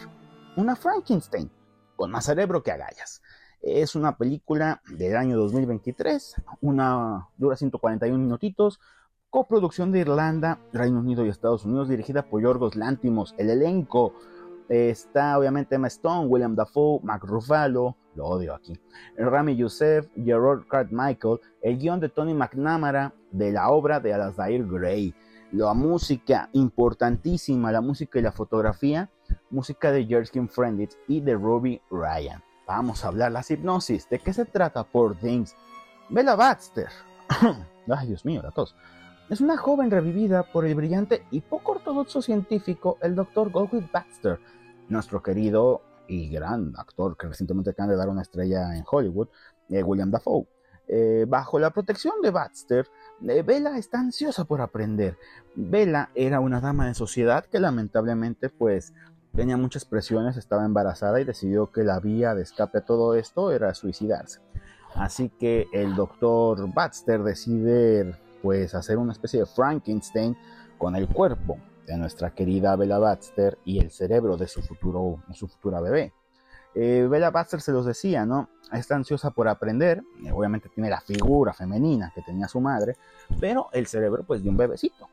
una 0.56 0.76
Frankenstein, 0.76 1.52
con 1.96 2.10
más 2.10 2.26
cerebro 2.26 2.64
que 2.64 2.72
agallas. 2.72 3.22
Es 3.62 3.96
una 3.96 4.18
película 4.18 4.82
del 4.98 5.16
año 5.16 5.38
2023, 5.38 6.42
una 6.62 7.30
dura 7.38 7.56
141 7.56 8.18
minutitos, 8.18 8.80
coproducción 9.30 9.92
de 9.92 10.00
Irlanda, 10.00 10.58
Reino 10.74 10.98
Unido 10.98 11.24
y 11.24 11.30
Estados 11.30 11.64
Unidos, 11.66 11.88
dirigida 11.88 12.24
por 12.24 12.42
Yorgos 12.42 12.76
Lántimos. 12.76 13.36
El 13.38 13.52
elenco 13.52 14.16
está 14.68 15.38
obviamente 15.38 15.76
Emma 15.76 15.86
Stone, 15.86 16.26
William 16.26 16.56
Dafoe, 16.56 17.02
Mark 17.04 17.22
Ruffalo, 17.24 17.98
lo 18.16 18.26
odio 18.26 18.56
aquí, 18.56 18.74
Rami 19.16 19.56
Youssef, 19.58 20.08
Gerard 20.16 20.66
Cartmichael, 20.68 21.40
el 21.62 21.78
guion 21.78 22.00
de 22.00 22.10
Tony 22.10 22.34
McNamara 22.34 23.14
de 23.30 23.52
la 23.52 23.70
obra 23.70 24.00
de 24.00 24.12
Alasdair 24.12 24.66
Gray. 24.66 25.14
La 25.52 25.74
música 25.74 26.50
importantísima, 26.54 27.72
la 27.72 27.82
música 27.82 28.20
y 28.20 28.22
la 28.22 28.32
fotografía, 28.32 29.10
música 29.50 29.92
de 29.92 30.06
Jerskin 30.06 30.50
Frienditz 30.50 30.98
y 31.08 31.22
de 31.22 31.36
Robbie 31.36 31.82
Ryan. 31.92 32.44
Vamos 32.68 33.06
a 33.06 33.10
hablar 33.10 33.32
las 33.32 33.52
hipnosis. 33.52 34.10
¿De 34.10 34.20
qué 34.20 34.34
se 34.34 34.46
trata 34.46 34.84
por 34.84 35.16
Things? 35.18 35.56
Bella 36.10 36.36
Baxter. 36.36 36.88
Ay, 37.88 38.08
Dios 38.08 38.26
mío, 38.26 38.42
la 38.42 38.52
tos. 38.52 38.76
Es 39.30 39.40
una 39.40 39.58
joven 39.58 39.92
revivida 39.92 40.44
por 40.52 40.66
el 40.66 40.76
brillante 40.76 41.26
y 41.32 41.42
poco 41.42 41.74
ortodoxo 41.74 42.22
científico, 42.22 42.98
el 43.02 43.16
Dr. 43.16 43.52
Goldwyn 43.52 43.90
Baxter, 43.92 44.40
nuestro 44.90 45.22
querido 45.24 45.82
y 46.08 46.30
gran 46.30 46.74
actor 46.78 47.18
que 47.18 47.28
recientemente 47.28 47.72
acaba 47.72 47.90
de 47.90 47.98
dar 47.98 48.10
una 48.10 48.22
estrella 48.22 48.76
en 48.76 48.84
Hollywood, 48.90 49.30
eh, 49.70 49.84
William 49.84 50.12
Dafoe. 50.12 50.48
Eh, 50.88 51.26
bajo 51.28 51.58
la 51.58 51.72
protección 51.72 52.22
de 52.22 52.30
Baxter, 52.30 52.88
eh, 53.28 53.42
Bella 53.44 53.78
está 53.78 54.00
ansiosa 54.00 54.46
por 54.46 54.62
aprender. 54.62 55.18
Bella 55.56 56.10
era 56.16 56.40
una 56.40 56.62
dama 56.62 56.88
de 56.88 56.94
sociedad 56.94 57.46
que 57.46 57.60
lamentablemente 57.60 58.50
pues 58.50 58.94
tenía 59.36 59.58
muchas 59.58 59.86
presiones, 59.86 60.38
estaba 60.38 60.66
embarazada 60.66 61.20
y 61.20 61.26
decidió 61.26 61.72
que 61.72 61.84
la 61.84 62.00
vía 62.00 62.34
de 62.36 62.44
escape 62.44 62.80
a 62.80 62.86
todo 62.86 63.16
esto 63.16 63.52
era 63.52 63.74
suicidarse. 63.74 64.40
Así 64.96 65.30
que 65.30 65.68
el 65.74 65.96
doctor 65.96 66.74
Baxter 66.74 67.24
decide 67.24 68.16
pues 68.42 68.76
hacer 68.76 68.98
una 68.98 69.12
especie 69.12 69.42
de 69.42 69.46
Frankenstein 69.46 70.38
con 70.78 70.96
el 70.96 71.08
cuerpo 71.08 71.58
de 71.86 71.98
nuestra 71.98 72.34
querida 72.34 72.76
Bella 72.76 72.98
Baxter 72.98 73.58
y 73.66 73.80
el 73.80 73.92
cerebro 73.92 74.38
de 74.38 74.48
su 74.48 74.62
futuro, 74.62 75.24
su 75.34 75.48
futura 75.48 75.82
bebé. 75.82 76.14
Eh, 76.76 77.08
Bella 77.10 77.32
Baxter 77.32 77.62
se 77.62 77.72
los 77.72 77.86
decía, 77.86 78.26
¿no? 78.26 78.50
Está 78.74 78.96
ansiosa 78.96 79.32
por 79.32 79.48
aprender, 79.48 80.04
eh, 80.26 80.32
obviamente 80.34 80.68
tiene 80.68 80.90
la 80.90 81.00
figura 81.00 81.54
femenina 81.54 82.12
que 82.14 82.22
tenía 82.22 82.50
su 82.50 82.60
madre, 82.60 82.98
pero 83.40 83.70
el 83.72 83.88
cerebro 83.88 84.24
pues 84.24 84.44
de 84.44 84.50
un 84.50 84.58
bebecito. 84.58 85.08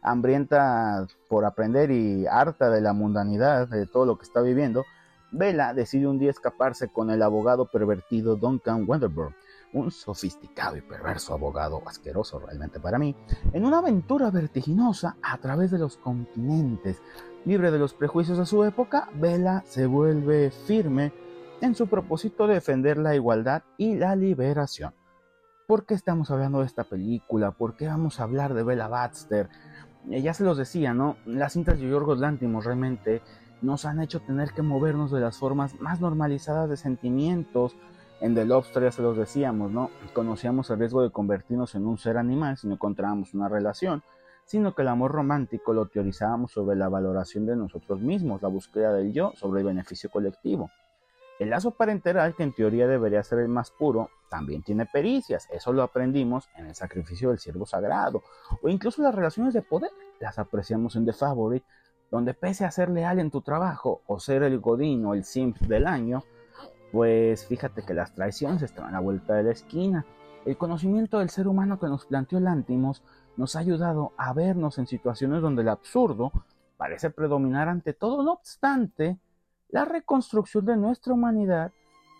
Hambrienta 0.00 1.06
por 1.28 1.44
aprender 1.44 1.90
y 1.90 2.26
harta 2.26 2.70
de 2.70 2.80
la 2.80 2.94
mundanidad, 2.94 3.68
de 3.68 3.86
todo 3.86 4.06
lo 4.06 4.16
que 4.16 4.24
está 4.24 4.40
viviendo, 4.40 4.86
Bella 5.30 5.74
decide 5.74 6.06
un 6.06 6.18
día 6.18 6.30
escaparse 6.30 6.88
con 6.88 7.10
el 7.10 7.22
abogado 7.22 7.66
pervertido 7.66 8.36
Duncan 8.36 8.84
Wenderburg, 8.86 9.34
un 9.72 9.90
sofisticado 9.90 10.76
y 10.76 10.80
perverso 10.80 11.34
abogado, 11.34 11.82
asqueroso 11.86 12.38
realmente 12.38 12.80
para 12.80 12.98
mí, 12.98 13.14
en 13.52 13.64
una 13.64 13.78
aventura 13.78 14.30
vertiginosa 14.30 15.16
a 15.22 15.38
través 15.38 15.70
de 15.70 15.78
los 15.78 15.96
continentes. 15.96 17.02
Libre 17.44 17.70
de 17.70 17.78
los 17.78 17.94
prejuicios 17.94 18.38
de 18.38 18.46
su 18.46 18.64
época, 18.64 19.08
Bella 19.14 19.62
se 19.66 19.86
vuelve 19.86 20.50
firme 20.50 21.12
en 21.60 21.74
su 21.74 21.86
propósito 21.86 22.46
de 22.46 22.54
defender 22.54 22.98
la 22.98 23.14
igualdad 23.14 23.62
y 23.76 23.96
la 23.96 24.16
liberación. 24.16 24.94
¿Por 25.66 25.84
qué 25.84 25.94
estamos 25.94 26.30
hablando 26.30 26.60
de 26.60 26.66
esta 26.66 26.84
película? 26.84 27.50
¿Por 27.50 27.76
qué 27.76 27.86
vamos 27.86 28.20
a 28.20 28.22
hablar 28.22 28.54
de 28.54 28.62
Bella 28.62 28.88
Baxter? 28.88 29.48
Eh, 30.10 30.22
ya 30.22 30.32
se 30.32 30.44
los 30.44 30.56
decía, 30.56 30.94
¿no? 30.94 31.16
Las 31.26 31.52
cintas 31.52 31.78
de 31.78 31.88
Yorgos 31.88 32.20
Lantimos 32.20 32.64
realmente 32.64 33.22
nos 33.60 33.84
han 33.84 34.00
hecho 34.00 34.20
tener 34.20 34.52
que 34.52 34.62
movernos 34.62 35.10
de 35.10 35.20
las 35.20 35.36
formas 35.36 35.78
más 35.80 36.00
normalizadas 36.00 36.70
de 36.70 36.76
sentimientos, 36.76 37.76
en 38.20 38.34
The 38.34 38.44
Lobster 38.44 38.82
ya 38.82 38.90
se 38.90 39.02
los 39.02 39.16
decíamos, 39.16 39.70
¿no? 39.70 39.90
Conocíamos 40.12 40.70
el 40.70 40.78
riesgo 40.78 41.02
de 41.02 41.10
convertirnos 41.10 41.74
en 41.74 41.86
un 41.86 41.98
ser 41.98 42.18
animal 42.18 42.56
si 42.56 42.66
no 42.66 42.74
encontrábamos 42.74 43.34
una 43.34 43.48
relación, 43.48 44.02
sino 44.44 44.74
que 44.74 44.82
el 44.82 44.88
amor 44.88 45.12
romántico 45.12 45.72
lo 45.72 45.86
teorizábamos 45.86 46.52
sobre 46.52 46.76
la 46.76 46.88
valoración 46.88 47.46
de 47.46 47.54
nosotros 47.54 48.00
mismos, 48.00 48.42
la 48.42 48.48
búsqueda 48.48 48.92
del 48.92 49.12
yo 49.12 49.32
sobre 49.36 49.60
el 49.60 49.66
beneficio 49.66 50.10
colectivo. 50.10 50.70
El 51.38 51.50
lazo 51.50 51.70
parenteral, 51.70 52.34
que 52.34 52.42
en 52.42 52.52
teoría 52.52 52.88
debería 52.88 53.22
ser 53.22 53.38
el 53.38 53.48
más 53.48 53.70
puro, 53.70 54.10
también 54.28 54.62
tiene 54.64 54.86
pericias. 54.86 55.46
Eso 55.52 55.72
lo 55.72 55.84
aprendimos 55.84 56.48
en 56.56 56.66
el 56.66 56.74
sacrificio 56.74 57.28
del 57.28 57.38
siervo 57.38 57.64
sagrado. 57.64 58.24
O 58.60 58.68
incluso 58.68 59.02
las 59.02 59.14
relaciones 59.14 59.54
de 59.54 59.62
poder. 59.62 59.92
Las 60.18 60.40
apreciamos 60.40 60.96
en 60.96 61.06
The 61.06 61.12
Favorite, 61.12 61.64
donde 62.10 62.34
pese 62.34 62.64
a 62.64 62.70
ser 62.72 62.88
leal 62.88 63.20
en 63.20 63.30
tu 63.30 63.40
trabajo 63.40 64.00
o 64.08 64.18
ser 64.18 64.42
el 64.42 64.58
godín 64.58 65.06
o 65.06 65.14
el 65.14 65.24
simp 65.24 65.58
del 65.58 65.86
año, 65.86 66.24
pues 66.92 67.46
fíjate 67.46 67.82
que 67.82 67.94
las 67.94 68.14
traiciones 68.14 68.62
están 68.62 68.86
a 68.86 68.92
la 68.92 69.00
vuelta 69.00 69.34
de 69.34 69.42
la 69.44 69.52
esquina. 69.52 70.06
El 70.44 70.56
conocimiento 70.56 71.18
del 71.18 71.30
ser 71.30 71.48
humano 71.48 71.78
que 71.78 71.86
nos 71.86 72.06
planteó 72.06 72.40
Lántimos 72.40 73.02
nos 73.36 73.56
ha 73.56 73.60
ayudado 73.60 74.12
a 74.16 74.32
vernos 74.32 74.78
en 74.78 74.86
situaciones 74.86 75.42
donde 75.42 75.62
el 75.62 75.68
absurdo 75.68 76.32
parece 76.76 77.10
predominar 77.10 77.68
ante 77.68 77.92
todo. 77.92 78.22
No 78.22 78.32
obstante, 78.32 79.18
la 79.68 79.84
reconstrucción 79.84 80.64
de 80.64 80.76
nuestra 80.76 81.12
humanidad 81.12 81.72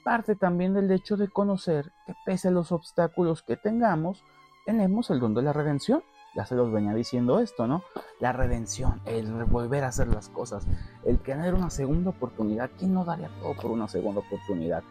parte 0.04 0.37
también 0.37 0.74
del 0.74 0.90
hecho 0.90 1.16
de 1.16 1.28
conocer 1.28 1.92
que 2.07 2.14
pese 2.24 2.48
a 2.48 2.50
los 2.50 2.72
obstáculos 2.72 3.42
que 3.42 3.57
tengamos, 3.57 4.22
tenemos 4.66 5.11
el 5.11 5.20
don 5.20 5.35
de 5.35 5.42
la 5.42 5.52
redención 5.52 6.02
ya 6.34 6.46
se 6.46 6.54
los 6.54 6.70
venía 6.70 6.94
diciendo 6.94 7.40
esto, 7.40 7.66
¿no? 7.66 7.82
La 8.20 8.32
redención, 8.32 9.00
el 9.06 9.32
volver 9.44 9.84
a 9.84 9.88
hacer 9.88 10.08
las 10.08 10.28
cosas, 10.28 10.66
el 11.04 11.18
tener 11.18 11.54
una 11.54 11.70
segunda 11.70 12.10
oportunidad. 12.10 12.70
¿Quién 12.78 12.94
no 12.94 13.04
daría 13.04 13.28
todo 13.40 13.54
por 13.54 13.70
una 13.70 13.88
segunda 13.88 14.20
oportunidad? 14.20 14.82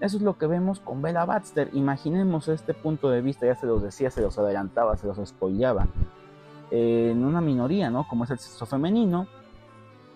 Eso 0.00 0.16
es 0.16 0.22
lo 0.22 0.38
que 0.38 0.46
vemos 0.46 0.78
con 0.80 1.02
Bella 1.02 1.24
Baxter. 1.24 1.70
Imaginemos 1.72 2.48
este 2.48 2.72
punto 2.72 3.10
de 3.10 3.20
vista, 3.20 3.46
ya 3.46 3.56
se 3.56 3.66
los 3.66 3.82
decía, 3.82 4.10
se 4.10 4.22
los 4.22 4.38
adelantaba, 4.38 4.96
se 4.96 5.06
los 5.06 5.18
spoileaba. 5.28 5.88
en 6.70 7.24
una 7.24 7.40
minoría, 7.40 7.90
¿no? 7.90 8.06
Como 8.06 8.24
es 8.24 8.30
el 8.30 8.38
sexo 8.38 8.66
femenino, 8.66 9.26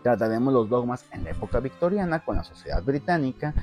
trataremos 0.03 0.53
los 0.53 0.69
dogmas 0.69 1.05
en 1.13 1.25
la 1.25 1.31
época 1.31 1.61
victoriana 1.61 2.25
con 2.25 2.37
la 2.37 2.45
sociedad 2.45 2.83
británica. 2.83 3.55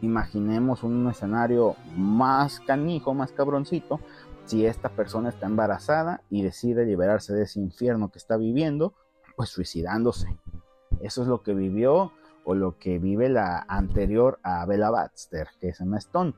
Imaginemos 0.00 0.82
un 0.82 1.08
escenario 1.08 1.74
más 1.96 2.60
canijo, 2.60 3.14
más 3.14 3.32
cabroncito, 3.32 4.00
si 4.48 4.64
esta 4.64 4.88
persona 4.88 5.28
está 5.28 5.44
embarazada 5.44 6.22
y 6.30 6.42
decide 6.42 6.86
liberarse 6.86 7.34
de 7.34 7.42
ese 7.42 7.60
infierno 7.60 8.10
que 8.10 8.18
está 8.18 8.38
viviendo, 8.38 8.94
pues 9.36 9.50
suicidándose. 9.50 10.38
Eso 11.00 11.20
es 11.20 11.28
lo 11.28 11.42
que 11.42 11.52
vivió 11.52 12.12
o 12.44 12.54
lo 12.54 12.78
que 12.78 12.98
vive 12.98 13.28
la 13.28 13.66
anterior 13.68 14.40
a 14.42 14.64
Bella 14.64 14.88
Baxter, 14.88 15.48
que 15.60 15.68
es 15.68 15.80
Emma 15.80 15.98
Stone. 15.98 16.32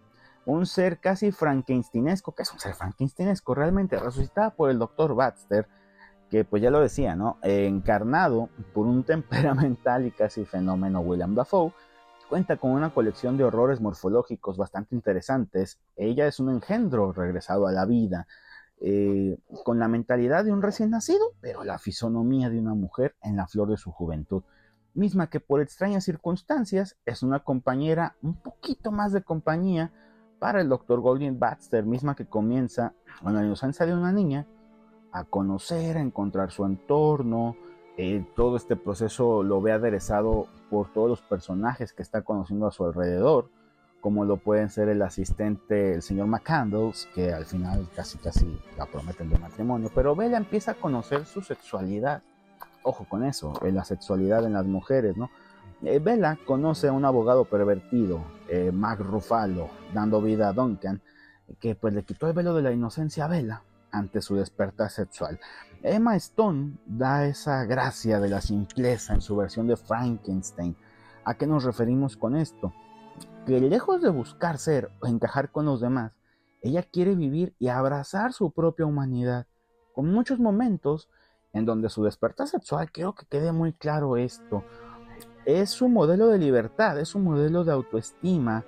Un 0.45 0.67
ser 0.67 0.99
casi 0.99 1.31
frankensteinesco, 1.31 2.35
que 2.35 2.43
es 2.43 2.53
un 2.53 2.59
ser 2.59 2.75
frankensteinesco, 2.75 3.55
realmente 3.55 3.97
resucitada 3.97 4.51
por 4.51 4.71
el 4.71 4.81
doctor 4.81 5.15
Baxter, 5.15 5.69
que 6.31 6.45
pues 6.45 6.63
ya 6.63 6.71
lo 6.71 6.81
decía, 6.81 7.15
¿no? 7.15 7.39
Encarnado 7.43 8.49
por 8.75 8.87
un 8.87 9.05
temperamental 9.05 10.05
y 10.05 10.11
casi 10.11 10.45
fenómeno 10.45 11.01
William 11.01 11.37
Dafoe, 11.37 11.73
Cuenta 12.31 12.59
con 12.59 12.71
una 12.71 12.95
colección 12.95 13.37
de 13.37 13.43
horrores 13.43 13.81
morfológicos 13.81 14.57
bastante 14.57 14.95
interesantes. 14.95 15.81
Ella 15.97 16.29
es 16.29 16.39
un 16.39 16.49
engendro 16.49 17.13
regresado 17.13 17.67
a 17.67 17.73
la 17.73 17.85
vida, 17.87 18.29
eh, 18.81 19.37
con 19.65 19.81
la 19.81 19.89
mentalidad 19.89 20.45
de 20.45 20.53
un 20.53 20.63
recién 20.63 20.91
nacido, 20.91 21.33
pero 21.41 21.65
la 21.65 21.81
fisonomía 21.81 22.49
de 22.49 22.61
una 22.61 22.75
mujer 22.75 23.17
en 23.21 23.35
la 23.35 23.49
flor 23.49 23.69
de 23.69 23.77
su 23.77 23.91
juventud, 23.91 24.45
misma 24.95 25.29
que 25.29 25.41
por 25.41 25.61
extrañas 25.61 26.05
circunstancias 26.05 26.97
es 27.05 27.25
una 27.25 27.41
compañera, 27.41 28.15
un 28.23 28.37
poquito 28.37 28.93
más 28.93 29.13
de 29.13 29.25
compañía 29.25 29.91
para 30.39 30.61
el 30.61 30.69
Dr. 30.69 31.01
Golding 31.01 31.41
Baxter, 31.41 31.85
misma 31.85 32.15
que 32.15 32.27
comienza 32.27 32.95
con 33.25 33.35
la 33.35 33.45
inocencia 33.45 33.87
de 33.87 33.95
una 33.95 34.13
niña 34.13 34.47
a 35.11 35.25
conocer, 35.25 35.97
a 35.97 36.01
encontrar 36.01 36.53
su 36.53 36.65
entorno, 36.65 37.57
eh, 37.97 38.25
todo 38.35 38.57
este 38.57 38.77
proceso 38.77 39.43
lo 39.43 39.61
ve 39.61 39.73
aderezado 39.73 40.47
por 40.71 40.93
todos 40.93 41.09
los 41.09 41.21
personajes 41.21 41.93
que 41.93 42.03
está 42.03 42.23
conociendo 42.23 42.67
a 42.67 42.73
su 42.73 42.85
alrededor, 42.85 43.51
como 44.01 44.25
lo 44.25 44.39
pueden 44.39 44.71
ser 44.71 44.89
el 44.89 45.03
asistente, 45.03 45.95
el 45.95 46.03
señor 46.03 46.27
McCandles, 46.27 47.09
que 47.15 47.33
al 47.33 47.45
final 47.45 47.89
casi 47.95 48.19
casi 48.19 48.59
la 48.79 48.87
prometen 48.87 49.29
de 49.29 49.39
matrimonio, 49.39 49.91
pero 49.95 50.17
Bella 50.17 50.39
empieza 50.39 50.73
a 50.73 50.75
conocer 50.75 51.27
su 51.27 51.43
sexualidad. 51.43 52.23
Ojo 52.83 53.05
con 53.09 53.25
eso, 53.25 53.53
la 53.63 53.85
sexualidad 53.85 54.47
en 54.47 54.55
las 54.55 54.65
mujeres, 54.65 55.17
¿no? 55.19 55.29
Eh, 55.83 55.99
Bella 55.99 56.39
conoce 56.47 56.89
a 56.89 56.93
un 56.93 57.05
abogado 57.05 57.45
pervertido, 57.45 58.23
eh, 58.49 58.71
Mac 58.73 59.01
Ruffalo, 59.01 59.69
dando 59.93 60.21
vida 60.21 60.49
a 60.49 60.53
Duncan, 60.53 61.01
que 61.59 61.75
pues 61.75 61.95
le 61.95 62.03
quitó 62.03 62.27
el 62.27 62.33
velo 62.33 62.55
de 62.55 62.63
la 62.63 62.73
inocencia 62.73 63.25
a 63.25 63.29
Bella 63.29 63.63
ante 63.91 64.23
su 64.23 64.37
despertar 64.37 64.91
sexual. 64.91 65.41
Emma 65.83 66.15
Stone 66.17 66.77
da 66.85 67.25
esa 67.25 67.65
gracia 67.65 68.21
de 68.21 68.29
la 68.29 68.43
simpleza 68.43 69.15
en 69.15 69.23
su 69.23 69.35
versión 69.35 69.67
de 69.67 69.79
Frankenstein. 69.79 70.77
¿A 71.25 71.35
qué 71.35 71.47
nos 71.47 71.65
referimos 71.65 72.19
con 72.19 72.37
esto? 72.37 72.75
Que 73.47 73.59
lejos 73.61 74.03
de 74.03 74.11
buscar 74.11 74.59
ser 74.59 74.91
o 75.01 75.07
encajar 75.07 75.51
con 75.51 75.65
los 75.65 75.81
demás, 75.81 76.13
ella 76.61 76.83
quiere 76.83 77.15
vivir 77.15 77.55
y 77.59 77.69
abrazar 77.69 78.35
su 78.35 78.51
propia 78.51 78.85
humanidad, 78.85 79.47
con 79.95 80.13
muchos 80.13 80.39
momentos 80.39 81.09
en 81.55 81.65
donde 81.65 81.89
su 81.89 82.05
despertar 82.05 82.47
sexual, 82.47 82.93
quiero 82.93 83.15
que 83.15 83.25
quede 83.25 83.51
muy 83.51 83.73
claro 83.73 84.19
esto, 84.19 84.63
es 85.47 85.71
su 85.71 85.89
modelo 85.89 86.27
de 86.27 86.39
libertad, 86.39 87.01
es 87.01 87.15
un 87.15 87.25
modelo 87.25 87.65
de 87.65 87.73
autoestima, 87.73 88.67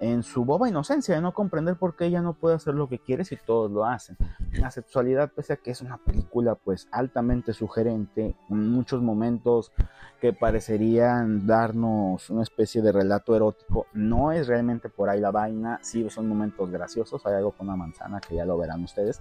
en 0.00 0.22
su 0.22 0.44
boba 0.44 0.68
inocencia 0.68 1.14
de 1.14 1.20
no 1.20 1.32
comprender 1.32 1.76
por 1.76 1.96
qué 1.96 2.06
ella 2.06 2.20
no 2.20 2.34
puede 2.34 2.56
hacer 2.56 2.74
lo 2.74 2.88
que 2.88 2.98
quiere 2.98 3.24
si 3.24 3.36
todos 3.36 3.70
lo 3.70 3.84
hacen. 3.84 4.16
La 4.52 4.70
sexualidad, 4.70 5.32
pese 5.32 5.54
a 5.54 5.56
que 5.56 5.70
es 5.70 5.80
una 5.80 5.98
película 5.98 6.54
pues 6.54 6.88
altamente 6.90 7.52
sugerente, 7.52 8.36
en 8.48 8.70
muchos 8.70 9.02
momentos 9.02 9.72
que 10.20 10.32
parecerían 10.32 11.46
darnos 11.46 12.30
una 12.30 12.42
especie 12.42 12.82
de 12.82 12.92
relato 12.92 13.34
erótico, 13.34 13.86
no 13.92 14.32
es 14.32 14.46
realmente 14.46 14.88
por 14.88 15.08
ahí 15.08 15.20
la 15.20 15.30
vaina, 15.30 15.78
sí 15.82 16.08
son 16.10 16.28
momentos 16.28 16.70
graciosos, 16.70 17.24
hay 17.26 17.34
algo 17.34 17.52
con 17.52 17.68
una 17.68 17.76
manzana 17.76 18.20
que 18.20 18.36
ya 18.36 18.44
lo 18.44 18.58
verán 18.58 18.84
ustedes, 18.84 19.20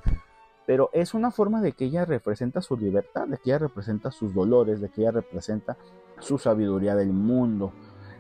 pero 0.66 0.90
es 0.94 1.14
una 1.14 1.32
forma 1.32 1.62
de 1.62 1.74
que 1.74 1.86
ella 1.86 2.06
representa 2.06 2.62
su 2.62 2.76
libertad, 2.78 3.28
de 3.28 3.38
que 3.38 3.52
ella 3.52 3.60
representa 3.60 4.12
sus 4.12 4.34
dolores, 4.34 4.82
de 4.82 4.90
que 4.90 5.02
ella 5.02 5.12
representa 5.12 5.78
su 6.20 6.38
sabiduría 6.38 6.96
del 6.96 7.14
mundo 7.14 7.72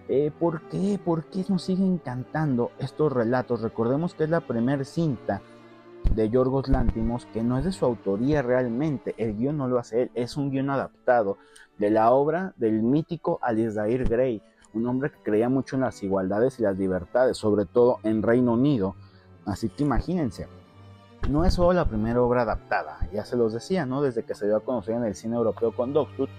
eh, 0.07 0.31
¿Por 0.39 0.61
qué? 0.69 0.99
¿Por 1.03 1.25
qué 1.25 1.43
nos 1.49 1.63
siguen 1.63 1.93
encantando 1.93 2.71
estos 2.79 3.11
relatos? 3.11 3.61
Recordemos 3.61 4.13
que 4.13 4.25
es 4.25 4.29
la 4.29 4.41
primera 4.41 4.83
cinta 4.83 5.41
de 6.13 6.29
Yorgos 6.29 6.69
Lántimos 6.69 7.25
que 7.27 7.41
no 7.41 7.57
es 7.57 7.65
de 7.65 7.71
su 7.71 7.85
autoría 7.85 8.41
realmente. 8.41 9.15
El 9.17 9.35
guion 9.35 9.57
no 9.57 9.67
lo 9.67 9.79
hace 9.79 10.03
él, 10.03 10.11
es 10.13 10.37
un 10.37 10.51
guion 10.51 10.69
adaptado 10.69 11.37
de 11.77 11.89
la 11.89 12.11
obra 12.11 12.53
del 12.57 12.83
mítico 12.83 13.39
Alisdair 13.41 14.07
Gray, 14.07 14.41
un 14.73 14.87
hombre 14.87 15.11
que 15.11 15.23
creía 15.23 15.49
mucho 15.49 15.75
en 15.75 15.81
las 15.81 16.03
igualdades 16.03 16.59
y 16.59 16.63
las 16.63 16.77
libertades, 16.77 17.37
sobre 17.37 17.65
todo 17.65 17.99
en 18.03 18.21
Reino 18.21 18.53
Unido. 18.53 18.95
Así 19.45 19.69
que 19.69 19.83
imagínense, 19.83 20.47
no 21.29 21.45
es 21.45 21.55
solo 21.55 21.73
la 21.73 21.85
primera 21.85 22.21
obra 22.21 22.43
adaptada, 22.43 22.99
ya 23.11 23.25
se 23.25 23.35
los 23.35 23.53
decía, 23.53 23.85
¿no? 23.85 24.01
Desde 24.01 24.23
que 24.23 24.35
se 24.35 24.45
dio 24.45 24.57
a 24.57 24.61
conocer 24.61 24.95
en 24.95 25.03
el 25.03 25.15
cine 25.15 25.35
europeo 25.35 25.71
con 25.75 25.93
Dogtooth, 25.93 26.29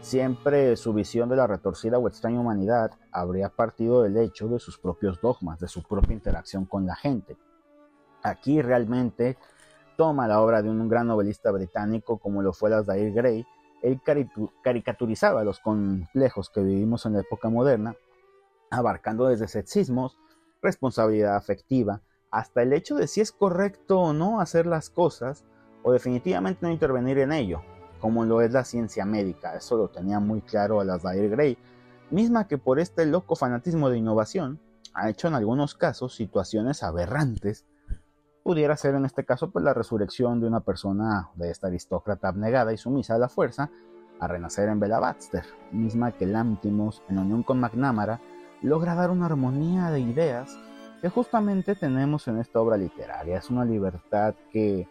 Siempre 0.00 0.76
su 0.76 0.94
visión 0.94 1.28
de 1.28 1.36
la 1.36 1.46
retorcida 1.46 1.98
o 1.98 2.08
extraña 2.08 2.40
humanidad 2.40 2.92
habría 3.12 3.50
partido 3.50 4.02
del 4.02 4.16
hecho 4.16 4.48
de 4.48 4.58
sus 4.58 4.78
propios 4.78 5.20
dogmas, 5.20 5.60
de 5.60 5.68
su 5.68 5.82
propia 5.82 6.14
interacción 6.14 6.64
con 6.64 6.86
la 6.86 6.96
gente. 6.96 7.36
Aquí 8.22 8.62
realmente 8.62 9.36
toma 9.96 10.26
la 10.26 10.40
obra 10.40 10.62
de 10.62 10.70
un 10.70 10.88
gran 10.88 11.06
novelista 11.06 11.50
británico 11.50 12.18
como 12.18 12.40
lo 12.40 12.54
fue 12.54 12.70
Lasdair 12.70 13.12
Gray, 13.12 13.46
él 13.82 14.00
caricaturizaba 14.62 15.44
los 15.44 15.60
complejos 15.60 16.50
que 16.50 16.62
vivimos 16.62 17.04
en 17.04 17.14
la 17.14 17.20
época 17.20 17.50
moderna, 17.50 17.94
abarcando 18.70 19.26
desde 19.26 19.48
sexismos, 19.48 20.18
responsabilidad 20.62 21.36
afectiva, 21.36 22.00
hasta 22.30 22.62
el 22.62 22.72
hecho 22.72 22.94
de 22.94 23.06
si 23.06 23.20
es 23.20 23.32
correcto 23.32 24.00
o 24.00 24.12
no 24.12 24.40
hacer 24.40 24.66
las 24.66 24.90
cosas, 24.90 25.44
o 25.82 25.92
definitivamente 25.92 26.60
no 26.62 26.72
intervenir 26.72 27.18
en 27.18 27.32
ello, 27.32 27.62
como 28.00 28.24
lo 28.24 28.40
es 28.40 28.52
la 28.52 28.64
ciencia 28.64 29.04
médica. 29.04 29.54
Eso 29.54 29.76
lo 29.76 29.88
tenía 29.88 30.20
muy 30.20 30.40
claro 30.40 30.80
a 30.80 30.84
las 30.84 31.02
Dyer 31.02 31.28
Gray, 31.30 31.58
misma 32.10 32.48
que 32.48 32.58
por 32.58 32.80
este 32.80 33.06
loco 33.06 33.36
fanatismo 33.36 33.90
de 33.90 33.98
innovación 33.98 34.58
ha 34.94 35.08
hecho 35.08 35.28
en 35.28 35.34
algunos 35.34 35.74
casos 35.74 36.14
situaciones 36.14 36.82
aberrantes. 36.82 37.64
Pudiera 38.42 38.76
ser 38.76 38.94
en 38.94 39.04
este 39.04 39.24
caso 39.24 39.50
pues 39.50 39.64
la 39.64 39.74
resurrección 39.74 40.40
de 40.40 40.46
una 40.46 40.60
persona 40.60 41.30
de 41.34 41.50
esta 41.50 41.68
aristócrata 41.68 42.28
abnegada 42.28 42.72
y 42.72 42.78
sumisa 42.78 43.14
a 43.14 43.18
la 43.18 43.28
fuerza 43.28 43.70
a 44.18 44.26
renacer 44.26 44.68
en 44.68 44.80
Bella 44.80 44.98
Baxter, 44.98 45.44
misma 45.72 46.12
que 46.12 46.26
Lantimos, 46.26 47.02
en 47.08 47.18
unión 47.18 47.42
con 47.42 47.58
McNamara, 47.58 48.20
logra 48.62 48.94
dar 48.94 49.10
una 49.10 49.26
armonía 49.26 49.90
de 49.90 50.00
ideas 50.00 50.58
que 51.00 51.08
justamente 51.08 51.74
tenemos 51.74 52.28
en 52.28 52.38
esta 52.38 52.60
obra 52.60 52.76
literaria. 52.76 53.38
Es 53.38 53.48
una 53.48 53.64
libertad 53.64 54.34
que 54.52 54.86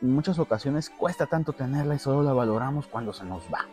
en 0.00 0.12
muchas 0.12 0.38
ocasiones 0.38 0.90
cuesta 0.90 1.26
tanto 1.26 1.52
tenerla 1.52 1.94
y 1.94 1.98
solo 1.98 2.22
la 2.22 2.32
valoramos 2.32 2.86
cuando 2.86 3.12
se 3.12 3.24
nos 3.24 3.44
va. 3.52 3.66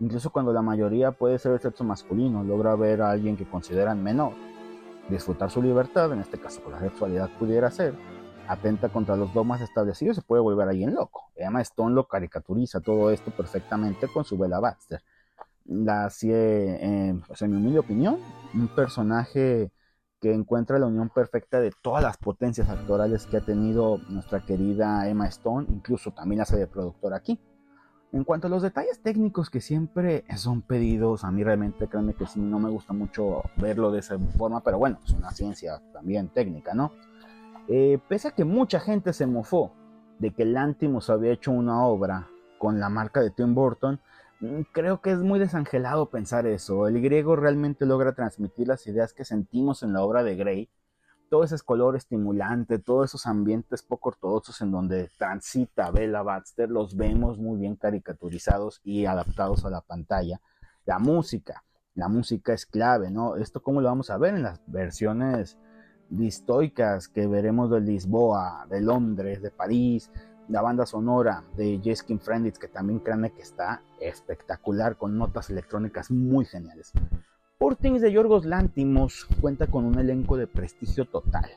Incluso 0.00 0.30
cuando 0.30 0.52
la 0.52 0.62
mayoría 0.62 1.12
puede 1.12 1.38
ser 1.38 1.52
el 1.52 1.60
sexo 1.60 1.84
masculino, 1.84 2.42
logra 2.42 2.74
ver 2.74 3.02
a 3.02 3.10
alguien 3.10 3.36
que 3.36 3.48
consideran 3.48 4.02
menor, 4.02 4.32
disfrutar 5.08 5.50
su 5.50 5.62
libertad, 5.62 6.12
en 6.12 6.20
este 6.20 6.40
caso 6.40 6.62
con 6.62 6.72
la 6.72 6.80
sexualidad 6.80 7.30
pudiera 7.38 7.70
ser, 7.70 7.94
atenta 8.48 8.88
contra 8.88 9.14
los 9.16 9.32
dogmas 9.32 9.60
establecidos, 9.60 10.16
se 10.16 10.22
puede 10.22 10.42
volver 10.42 10.68
alguien 10.68 10.94
loco. 10.94 11.30
Emma 11.36 11.60
Stone 11.60 11.94
lo 11.94 12.08
caricaturiza 12.08 12.80
todo 12.80 13.10
esto 13.10 13.30
perfectamente 13.30 14.08
con 14.08 14.24
su 14.24 14.36
Bella 14.36 14.58
Baxter. 14.58 15.02
La 15.66 16.10
eh, 16.22 17.14
pues, 17.26 17.42
en 17.42 17.50
mi 17.50 17.56
humilde 17.58 17.78
opinión, 17.78 18.18
un 18.54 18.68
personaje 18.68 19.70
que 20.22 20.32
encuentra 20.32 20.78
la 20.78 20.86
unión 20.86 21.08
perfecta 21.08 21.60
de 21.60 21.72
todas 21.82 22.00
las 22.00 22.16
potencias 22.16 22.70
actorales 22.70 23.26
que 23.26 23.38
ha 23.38 23.40
tenido 23.40 23.98
nuestra 24.08 24.38
querida 24.38 25.08
Emma 25.08 25.26
Stone, 25.26 25.66
incluso 25.68 26.12
también 26.12 26.40
hace 26.40 26.56
de 26.56 26.68
productora 26.68 27.16
aquí. 27.16 27.40
En 28.12 28.22
cuanto 28.22 28.46
a 28.46 28.50
los 28.50 28.62
detalles 28.62 29.02
técnicos 29.02 29.50
que 29.50 29.60
siempre 29.60 30.24
son 30.36 30.62
pedidos, 30.62 31.24
a 31.24 31.32
mí 31.32 31.42
realmente 31.42 31.88
créanme 31.88 32.14
que 32.14 32.26
sí, 32.26 32.38
no 32.38 32.60
me 32.60 32.70
gusta 32.70 32.92
mucho 32.92 33.42
verlo 33.56 33.90
de 33.90 33.98
esa 33.98 34.16
forma, 34.38 34.62
pero 34.62 34.78
bueno, 34.78 35.00
es 35.04 35.10
una 35.10 35.32
ciencia 35.32 35.82
también 35.92 36.28
técnica, 36.28 36.72
¿no? 36.72 36.92
Eh, 37.66 37.98
pese 38.08 38.28
a 38.28 38.30
que 38.30 38.44
mucha 38.44 38.78
gente 38.78 39.12
se 39.12 39.26
mofó 39.26 39.72
de 40.20 40.32
que 40.32 40.44
Lantimos 40.44 41.10
había 41.10 41.32
hecho 41.32 41.50
una 41.50 41.84
obra 41.84 42.28
con 42.58 42.78
la 42.78 42.88
marca 42.88 43.20
de 43.20 43.30
Tim 43.30 43.56
Burton, 43.56 44.00
creo 44.72 45.00
que 45.00 45.12
es 45.12 45.18
muy 45.18 45.38
desangelado 45.38 46.10
pensar 46.10 46.46
eso. 46.46 46.88
El 46.88 47.00
griego 47.00 47.36
realmente 47.36 47.86
logra 47.86 48.14
transmitir 48.14 48.68
las 48.68 48.86
ideas 48.86 49.12
que 49.12 49.24
sentimos 49.24 49.82
en 49.82 49.92
la 49.92 50.02
obra 50.02 50.22
de 50.22 50.36
Gray. 50.36 50.70
Todo 51.28 51.44
ese 51.44 51.56
color 51.64 51.96
estimulante, 51.96 52.78
todos 52.78 53.10
esos 53.10 53.26
ambientes 53.26 53.82
poco 53.82 54.10
ortodoxos 54.10 54.60
en 54.60 54.70
donde 54.70 55.10
transita 55.16 55.90
Bella 55.90 56.22
Baxter, 56.22 56.70
los 56.70 56.94
vemos 56.94 57.38
muy 57.38 57.58
bien 57.58 57.76
caricaturizados 57.76 58.80
y 58.84 59.06
adaptados 59.06 59.64
a 59.64 59.70
la 59.70 59.80
pantalla. 59.80 60.40
La 60.84 60.98
música, 60.98 61.64
la 61.94 62.08
música 62.08 62.52
es 62.52 62.66
clave, 62.66 63.10
¿no? 63.10 63.36
Esto 63.36 63.62
cómo 63.62 63.80
lo 63.80 63.88
vamos 63.88 64.10
a 64.10 64.18
ver 64.18 64.34
en 64.34 64.42
las 64.42 64.60
versiones 64.66 65.56
distoicas 66.10 67.08
que 67.08 67.26
veremos 67.26 67.70
de 67.70 67.80
Lisboa, 67.80 68.66
de 68.68 68.82
Londres, 68.82 69.40
de 69.40 69.50
París, 69.50 70.10
la 70.48 70.62
banda 70.62 70.86
sonora 70.86 71.44
de 71.56 71.80
Jeskin 71.82 72.20
Frienditz, 72.20 72.58
que 72.58 72.68
también 72.68 72.98
créanme 72.98 73.32
que 73.32 73.42
está 73.42 73.82
espectacular, 74.00 74.96
con 74.96 75.16
notas 75.16 75.50
electrónicas 75.50 76.10
muy 76.10 76.44
geniales. 76.44 76.92
Por 77.58 77.78
de 77.78 78.12
Yorgos 78.12 78.44
Lantimos 78.44 79.26
cuenta 79.40 79.68
con 79.68 79.84
un 79.84 79.98
elenco 79.98 80.36
de 80.36 80.48
prestigio 80.48 81.04
total. 81.04 81.48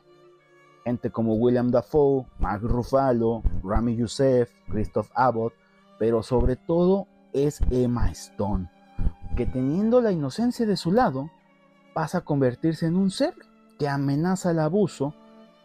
Gente 0.84 1.10
como 1.10 1.34
William 1.34 1.72
Dafoe, 1.72 2.28
Mark 2.38 2.62
Ruffalo, 2.62 3.42
Rami 3.64 3.96
Youssef, 3.96 4.52
Christoph 4.70 5.10
Abbott, 5.16 5.54
pero 5.98 6.22
sobre 6.22 6.58
todo 6.58 7.08
es 7.34 7.60
Emma 7.72 8.12
Stone, 8.12 8.70
que 9.36 9.48
teniendo 9.48 10.00
la 10.00 10.12
inocencia 10.12 10.68
de 10.68 10.78
su 10.78 10.92
lado, 10.92 11.32
pasa 11.96 12.20
a 12.20 12.22
convertirse 12.22 12.86
en 12.86 12.98
un 12.98 13.10
ser 13.10 13.34
que 13.80 13.90
amenaza 13.90 14.52
el 14.52 14.60
abuso 14.60 15.16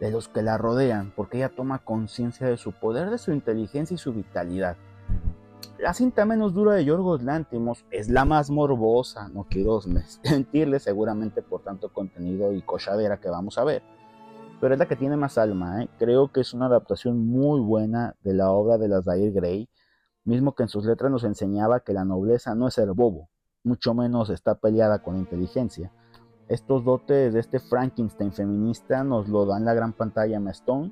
de 0.01 0.09
los 0.09 0.27
que 0.27 0.41
la 0.41 0.57
rodean, 0.57 1.13
porque 1.15 1.37
ella 1.37 1.49
toma 1.55 1.85
conciencia 1.85 2.47
de 2.47 2.57
su 2.57 2.73
poder, 2.73 3.11
de 3.11 3.19
su 3.19 3.31
inteligencia 3.31 3.93
y 3.93 3.99
su 3.99 4.11
vitalidad. 4.11 4.75
La 5.77 5.93
cinta 5.93 6.25
menos 6.25 6.55
dura 6.55 6.73
de 6.73 6.83
Yorgos 6.83 7.21
Lántimos 7.21 7.85
es 7.91 8.09
la 8.09 8.25
más 8.25 8.49
morbosa, 8.49 9.29
no 9.29 9.45
quiero 9.47 9.79
mentirle 10.23 10.79
seguramente 10.79 11.43
por 11.43 11.61
tanto 11.61 11.93
contenido 11.93 12.51
y 12.51 12.63
cochadera 12.63 13.19
que 13.19 13.29
vamos 13.29 13.59
a 13.59 13.63
ver, 13.63 13.83
pero 14.59 14.73
es 14.73 14.79
la 14.79 14.87
que 14.87 14.95
tiene 14.95 15.17
más 15.17 15.37
alma. 15.37 15.83
¿eh? 15.83 15.89
Creo 15.99 16.31
que 16.31 16.41
es 16.41 16.53
una 16.55 16.65
adaptación 16.65 17.27
muy 17.27 17.59
buena 17.59 18.15
de 18.23 18.33
la 18.33 18.49
obra 18.49 18.79
de 18.79 18.87
las 18.87 19.05
Dair 19.05 19.31
Gray, 19.31 19.69
mismo 20.23 20.55
que 20.55 20.63
en 20.63 20.69
sus 20.69 20.83
letras 20.83 21.11
nos 21.11 21.23
enseñaba 21.23 21.81
que 21.81 21.93
la 21.93 22.05
nobleza 22.05 22.55
no 22.55 22.67
es 22.67 22.73
ser 22.73 22.91
bobo, 22.93 23.29
mucho 23.63 23.93
menos 23.93 24.31
está 24.31 24.55
peleada 24.55 25.03
con 25.03 25.15
inteligencia, 25.17 25.91
estos 26.51 26.83
dotes 26.83 27.33
de 27.33 27.39
este 27.39 27.59
Frankenstein 27.59 28.33
feminista 28.33 29.05
nos 29.05 29.29
lo 29.29 29.45
dan 29.45 29.63
la 29.63 29.73
gran 29.73 29.93
pantalla 29.93 30.37
Stone, 30.51 30.91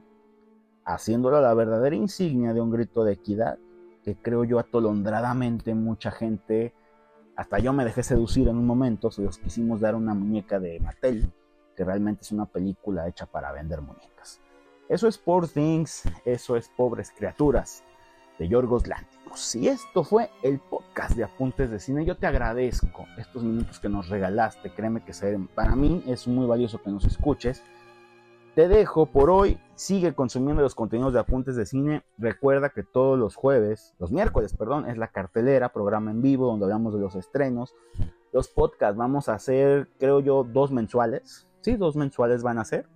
haciéndola 0.86 1.42
la 1.42 1.54
verdadera 1.54 1.98
insignia 1.98 2.54
de 2.54 2.62
un 2.62 2.72
grito 2.72 3.04
de 3.04 3.14
equidad 3.14 3.60
que 4.02 4.16
creo 4.16 4.46
yo 4.46 4.60
atolondradamente 4.60 5.76
mucha 5.76 6.12
gente, 6.12 6.74
hasta 7.36 7.60
yo 7.60 7.74
me 7.74 7.84
dejé 7.84 8.04
seducir 8.04 8.48
en 8.48 8.56
un 8.56 8.66
momento, 8.66 9.12
si 9.12 9.26
os 9.26 9.38
quisimos 9.38 9.82
dar 9.82 9.96
una 9.96 10.14
muñeca 10.14 10.62
de 10.62 10.80
Mattel, 10.80 11.30
que 11.76 11.84
realmente 11.84 12.22
es 12.22 12.32
una 12.32 12.46
película 12.46 13.10
hecha 13.10 13.26
para 13.26 13.52
vender 13.52 13.82
muñecas. 13.82 14.40
Eso 14.88 15.10
es 15.10 15.18
Poor 15.18 15.50
Things, 15.50 16.04
eso 16.24 16.56
es 16.56 16.70
Pobres 16.70 17.12
Criaturas, 17.12 17.84
de 18.40 18.48
Yorgos 18.48 18.88
Lántimos. 18.88 19.40
Si 19.40 19.68
esto 19.68 20.04
fue 20.04 20.32
el 20.42 20.60
podcast 20.60 21.16
de 21.16 21.26
Apuntes 21.26 21.70
de 21.70 21.80
Cine, 21.80 22.06
yo 22.06 22.18
te 22.18 22.26
agradezco 22.26 23.06
estos 23.18 23.44
minutos 23.44 23.80
que 23.80 23.90
nos 23.90 24.10
regalaste. 24.10 24.74
Créeme 24.74 25.04
que 25.04 25.12
para 25.54 25.76
mí 25.76 26.04
es 26.08 26.28
muy 26.28 26.48
valioso 26.48 26.82
que 26.82 26.90
nos 26.90 27.06
escuches. 27.06 27.62
Te 28.56 28.68
dejo 28.68 29.06
por 29.06 29.30
hoy. 29.30 29.60
Sigue 29.76 30.16
consumiendo 30.16 30.64
los 30.64 30.74
contenidos 30.74 31.14
de 31.14 31.20
Apuntes 31.20 31.56
de 31.56 31.66
Cine. 31.66 32.04
Recuerda 32.18 32.70
que 32.70 32.84
todos 32.84 33.20
los 33.20 33.36
jueves, 33.36 33.94
los 34.00 34.12
miércoles, 34.12 34.56
perdón, 34.58 34.90
es 34.90 34.98
la 34.98 35.10
cartelera, 35.10 35.72
programa 35.72 36.12
en 36.12 36.22
vivo 36.22 36.48
donde 36.48 36.66
hablamos 36.66 36.94
de 36.94 37.02
los 37.02 37.16
estrenos. 37.16 37.76
Los 38.32 38.48
podcasts 38.48 38.98
vamos 38.98 39.30
a 39.30 39.34
hacer, 39.34 39.90
creo 40.00 40.22
yo, 40.22 40.44
dos 40.44 40.72
mensuales. 40.72 41.48
Sí, 41.62 41.76
dos 41.76 41.96
mensuales 41.96 42.42
van 42.42 42.58
a 42.58 42.66
ser 42.66 42.88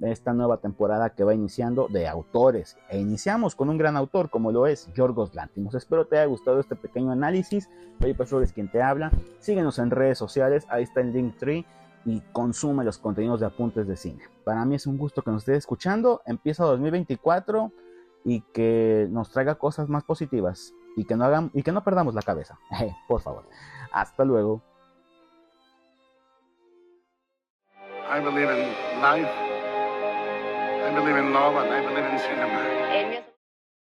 esta 0.00 0.32
nueva 0.32 0.58
temporada 0.58 1.10
que 1.10 1.24
va 1.24 1.34
iniciando 1.34 1.88
de 1.88 2.08
autores. 2.08 2.76
E 2.88 2.98
iniciamos 2.98 3.54
con 3.54 3.68
un 3.68 3.78
gran 3.78 3.96
autor 3.96 4.30
como 4.30 4.52
lo 4.52 4.66
es 4.66 4.92
Yorgos 4.94 5.34
Lantimos. 5.34 5.74
Espero 5.74 6.06
te 6.06 6.16
haya 6.16 6.26
gustado 6.26 6.60
este 6.60 6.76
pequeño 6.76 7.10
análisis. 7.12 7.68
Felipe 7.98 8.24
Flores 8.24 8.52
quien 8.52 8.70
te 8.70 8.82
habla. 8.82 9.10
Síguenos 9.40 9.78
en 9.78 9.90
redes 9.90 10.18
sociales, 10.18 10.66
ahí 10.70 10.84
está 10.84 11.00
el 11.00 11.12
link 11.12 11.36
tree. 11.36 11.66
y 12.06 12.22
consume 12.32 12.82
los 12.82 12.96
contenidos 12.96 13.40
de 13.40 13.46
apuntes 13.46 13.86
de 13.86 13.94
cine. 13.94 14.22
Para 14.42 14.64
mí 14.64 14.74
es 14.74 14.86
un 14.86 14.96
gusto 14.96 15.20
que 15.20 15.30
nos 15.30 15.42
esté 15.42 15.56
escuchando. 15.56 16.22
Empieza 16.24 16.64
2024 16.64 17.70
y 18.24 18.40
que 18.54 19.06
nos 19.10 19.30
traiga 19.30 19.56
cosas 19.56 19.90
más 19.90 20.04
positivas 20.04 20.72
y 20.96 21.04
que 21.04 21.14
no 21.14 21.24
hagan 21.24 21.50
y 21.52 21.62
que 21.62 21.72
no 21.72 21.84
perdamos 21.84 22.14
la 22.14 22.22
cabeza. 22.22 22.58
Por 23.08 23.20
favor. 23.20 23.44
Hasta 23.92 24.24
luego. 24.24 24.62
I 28.10 28.18
believe 28.20 28.50
in 28.50 29.02
life. 29.02 29.49
I 30.90 30.92
believe 30.92 31.14
in 31.14 31.32
love 31.32 31.54
and 31.54 31.72
I 31.72 31.82
believe 31.82 32.04
in 32.04 32.18
cinema. 32.18 33.29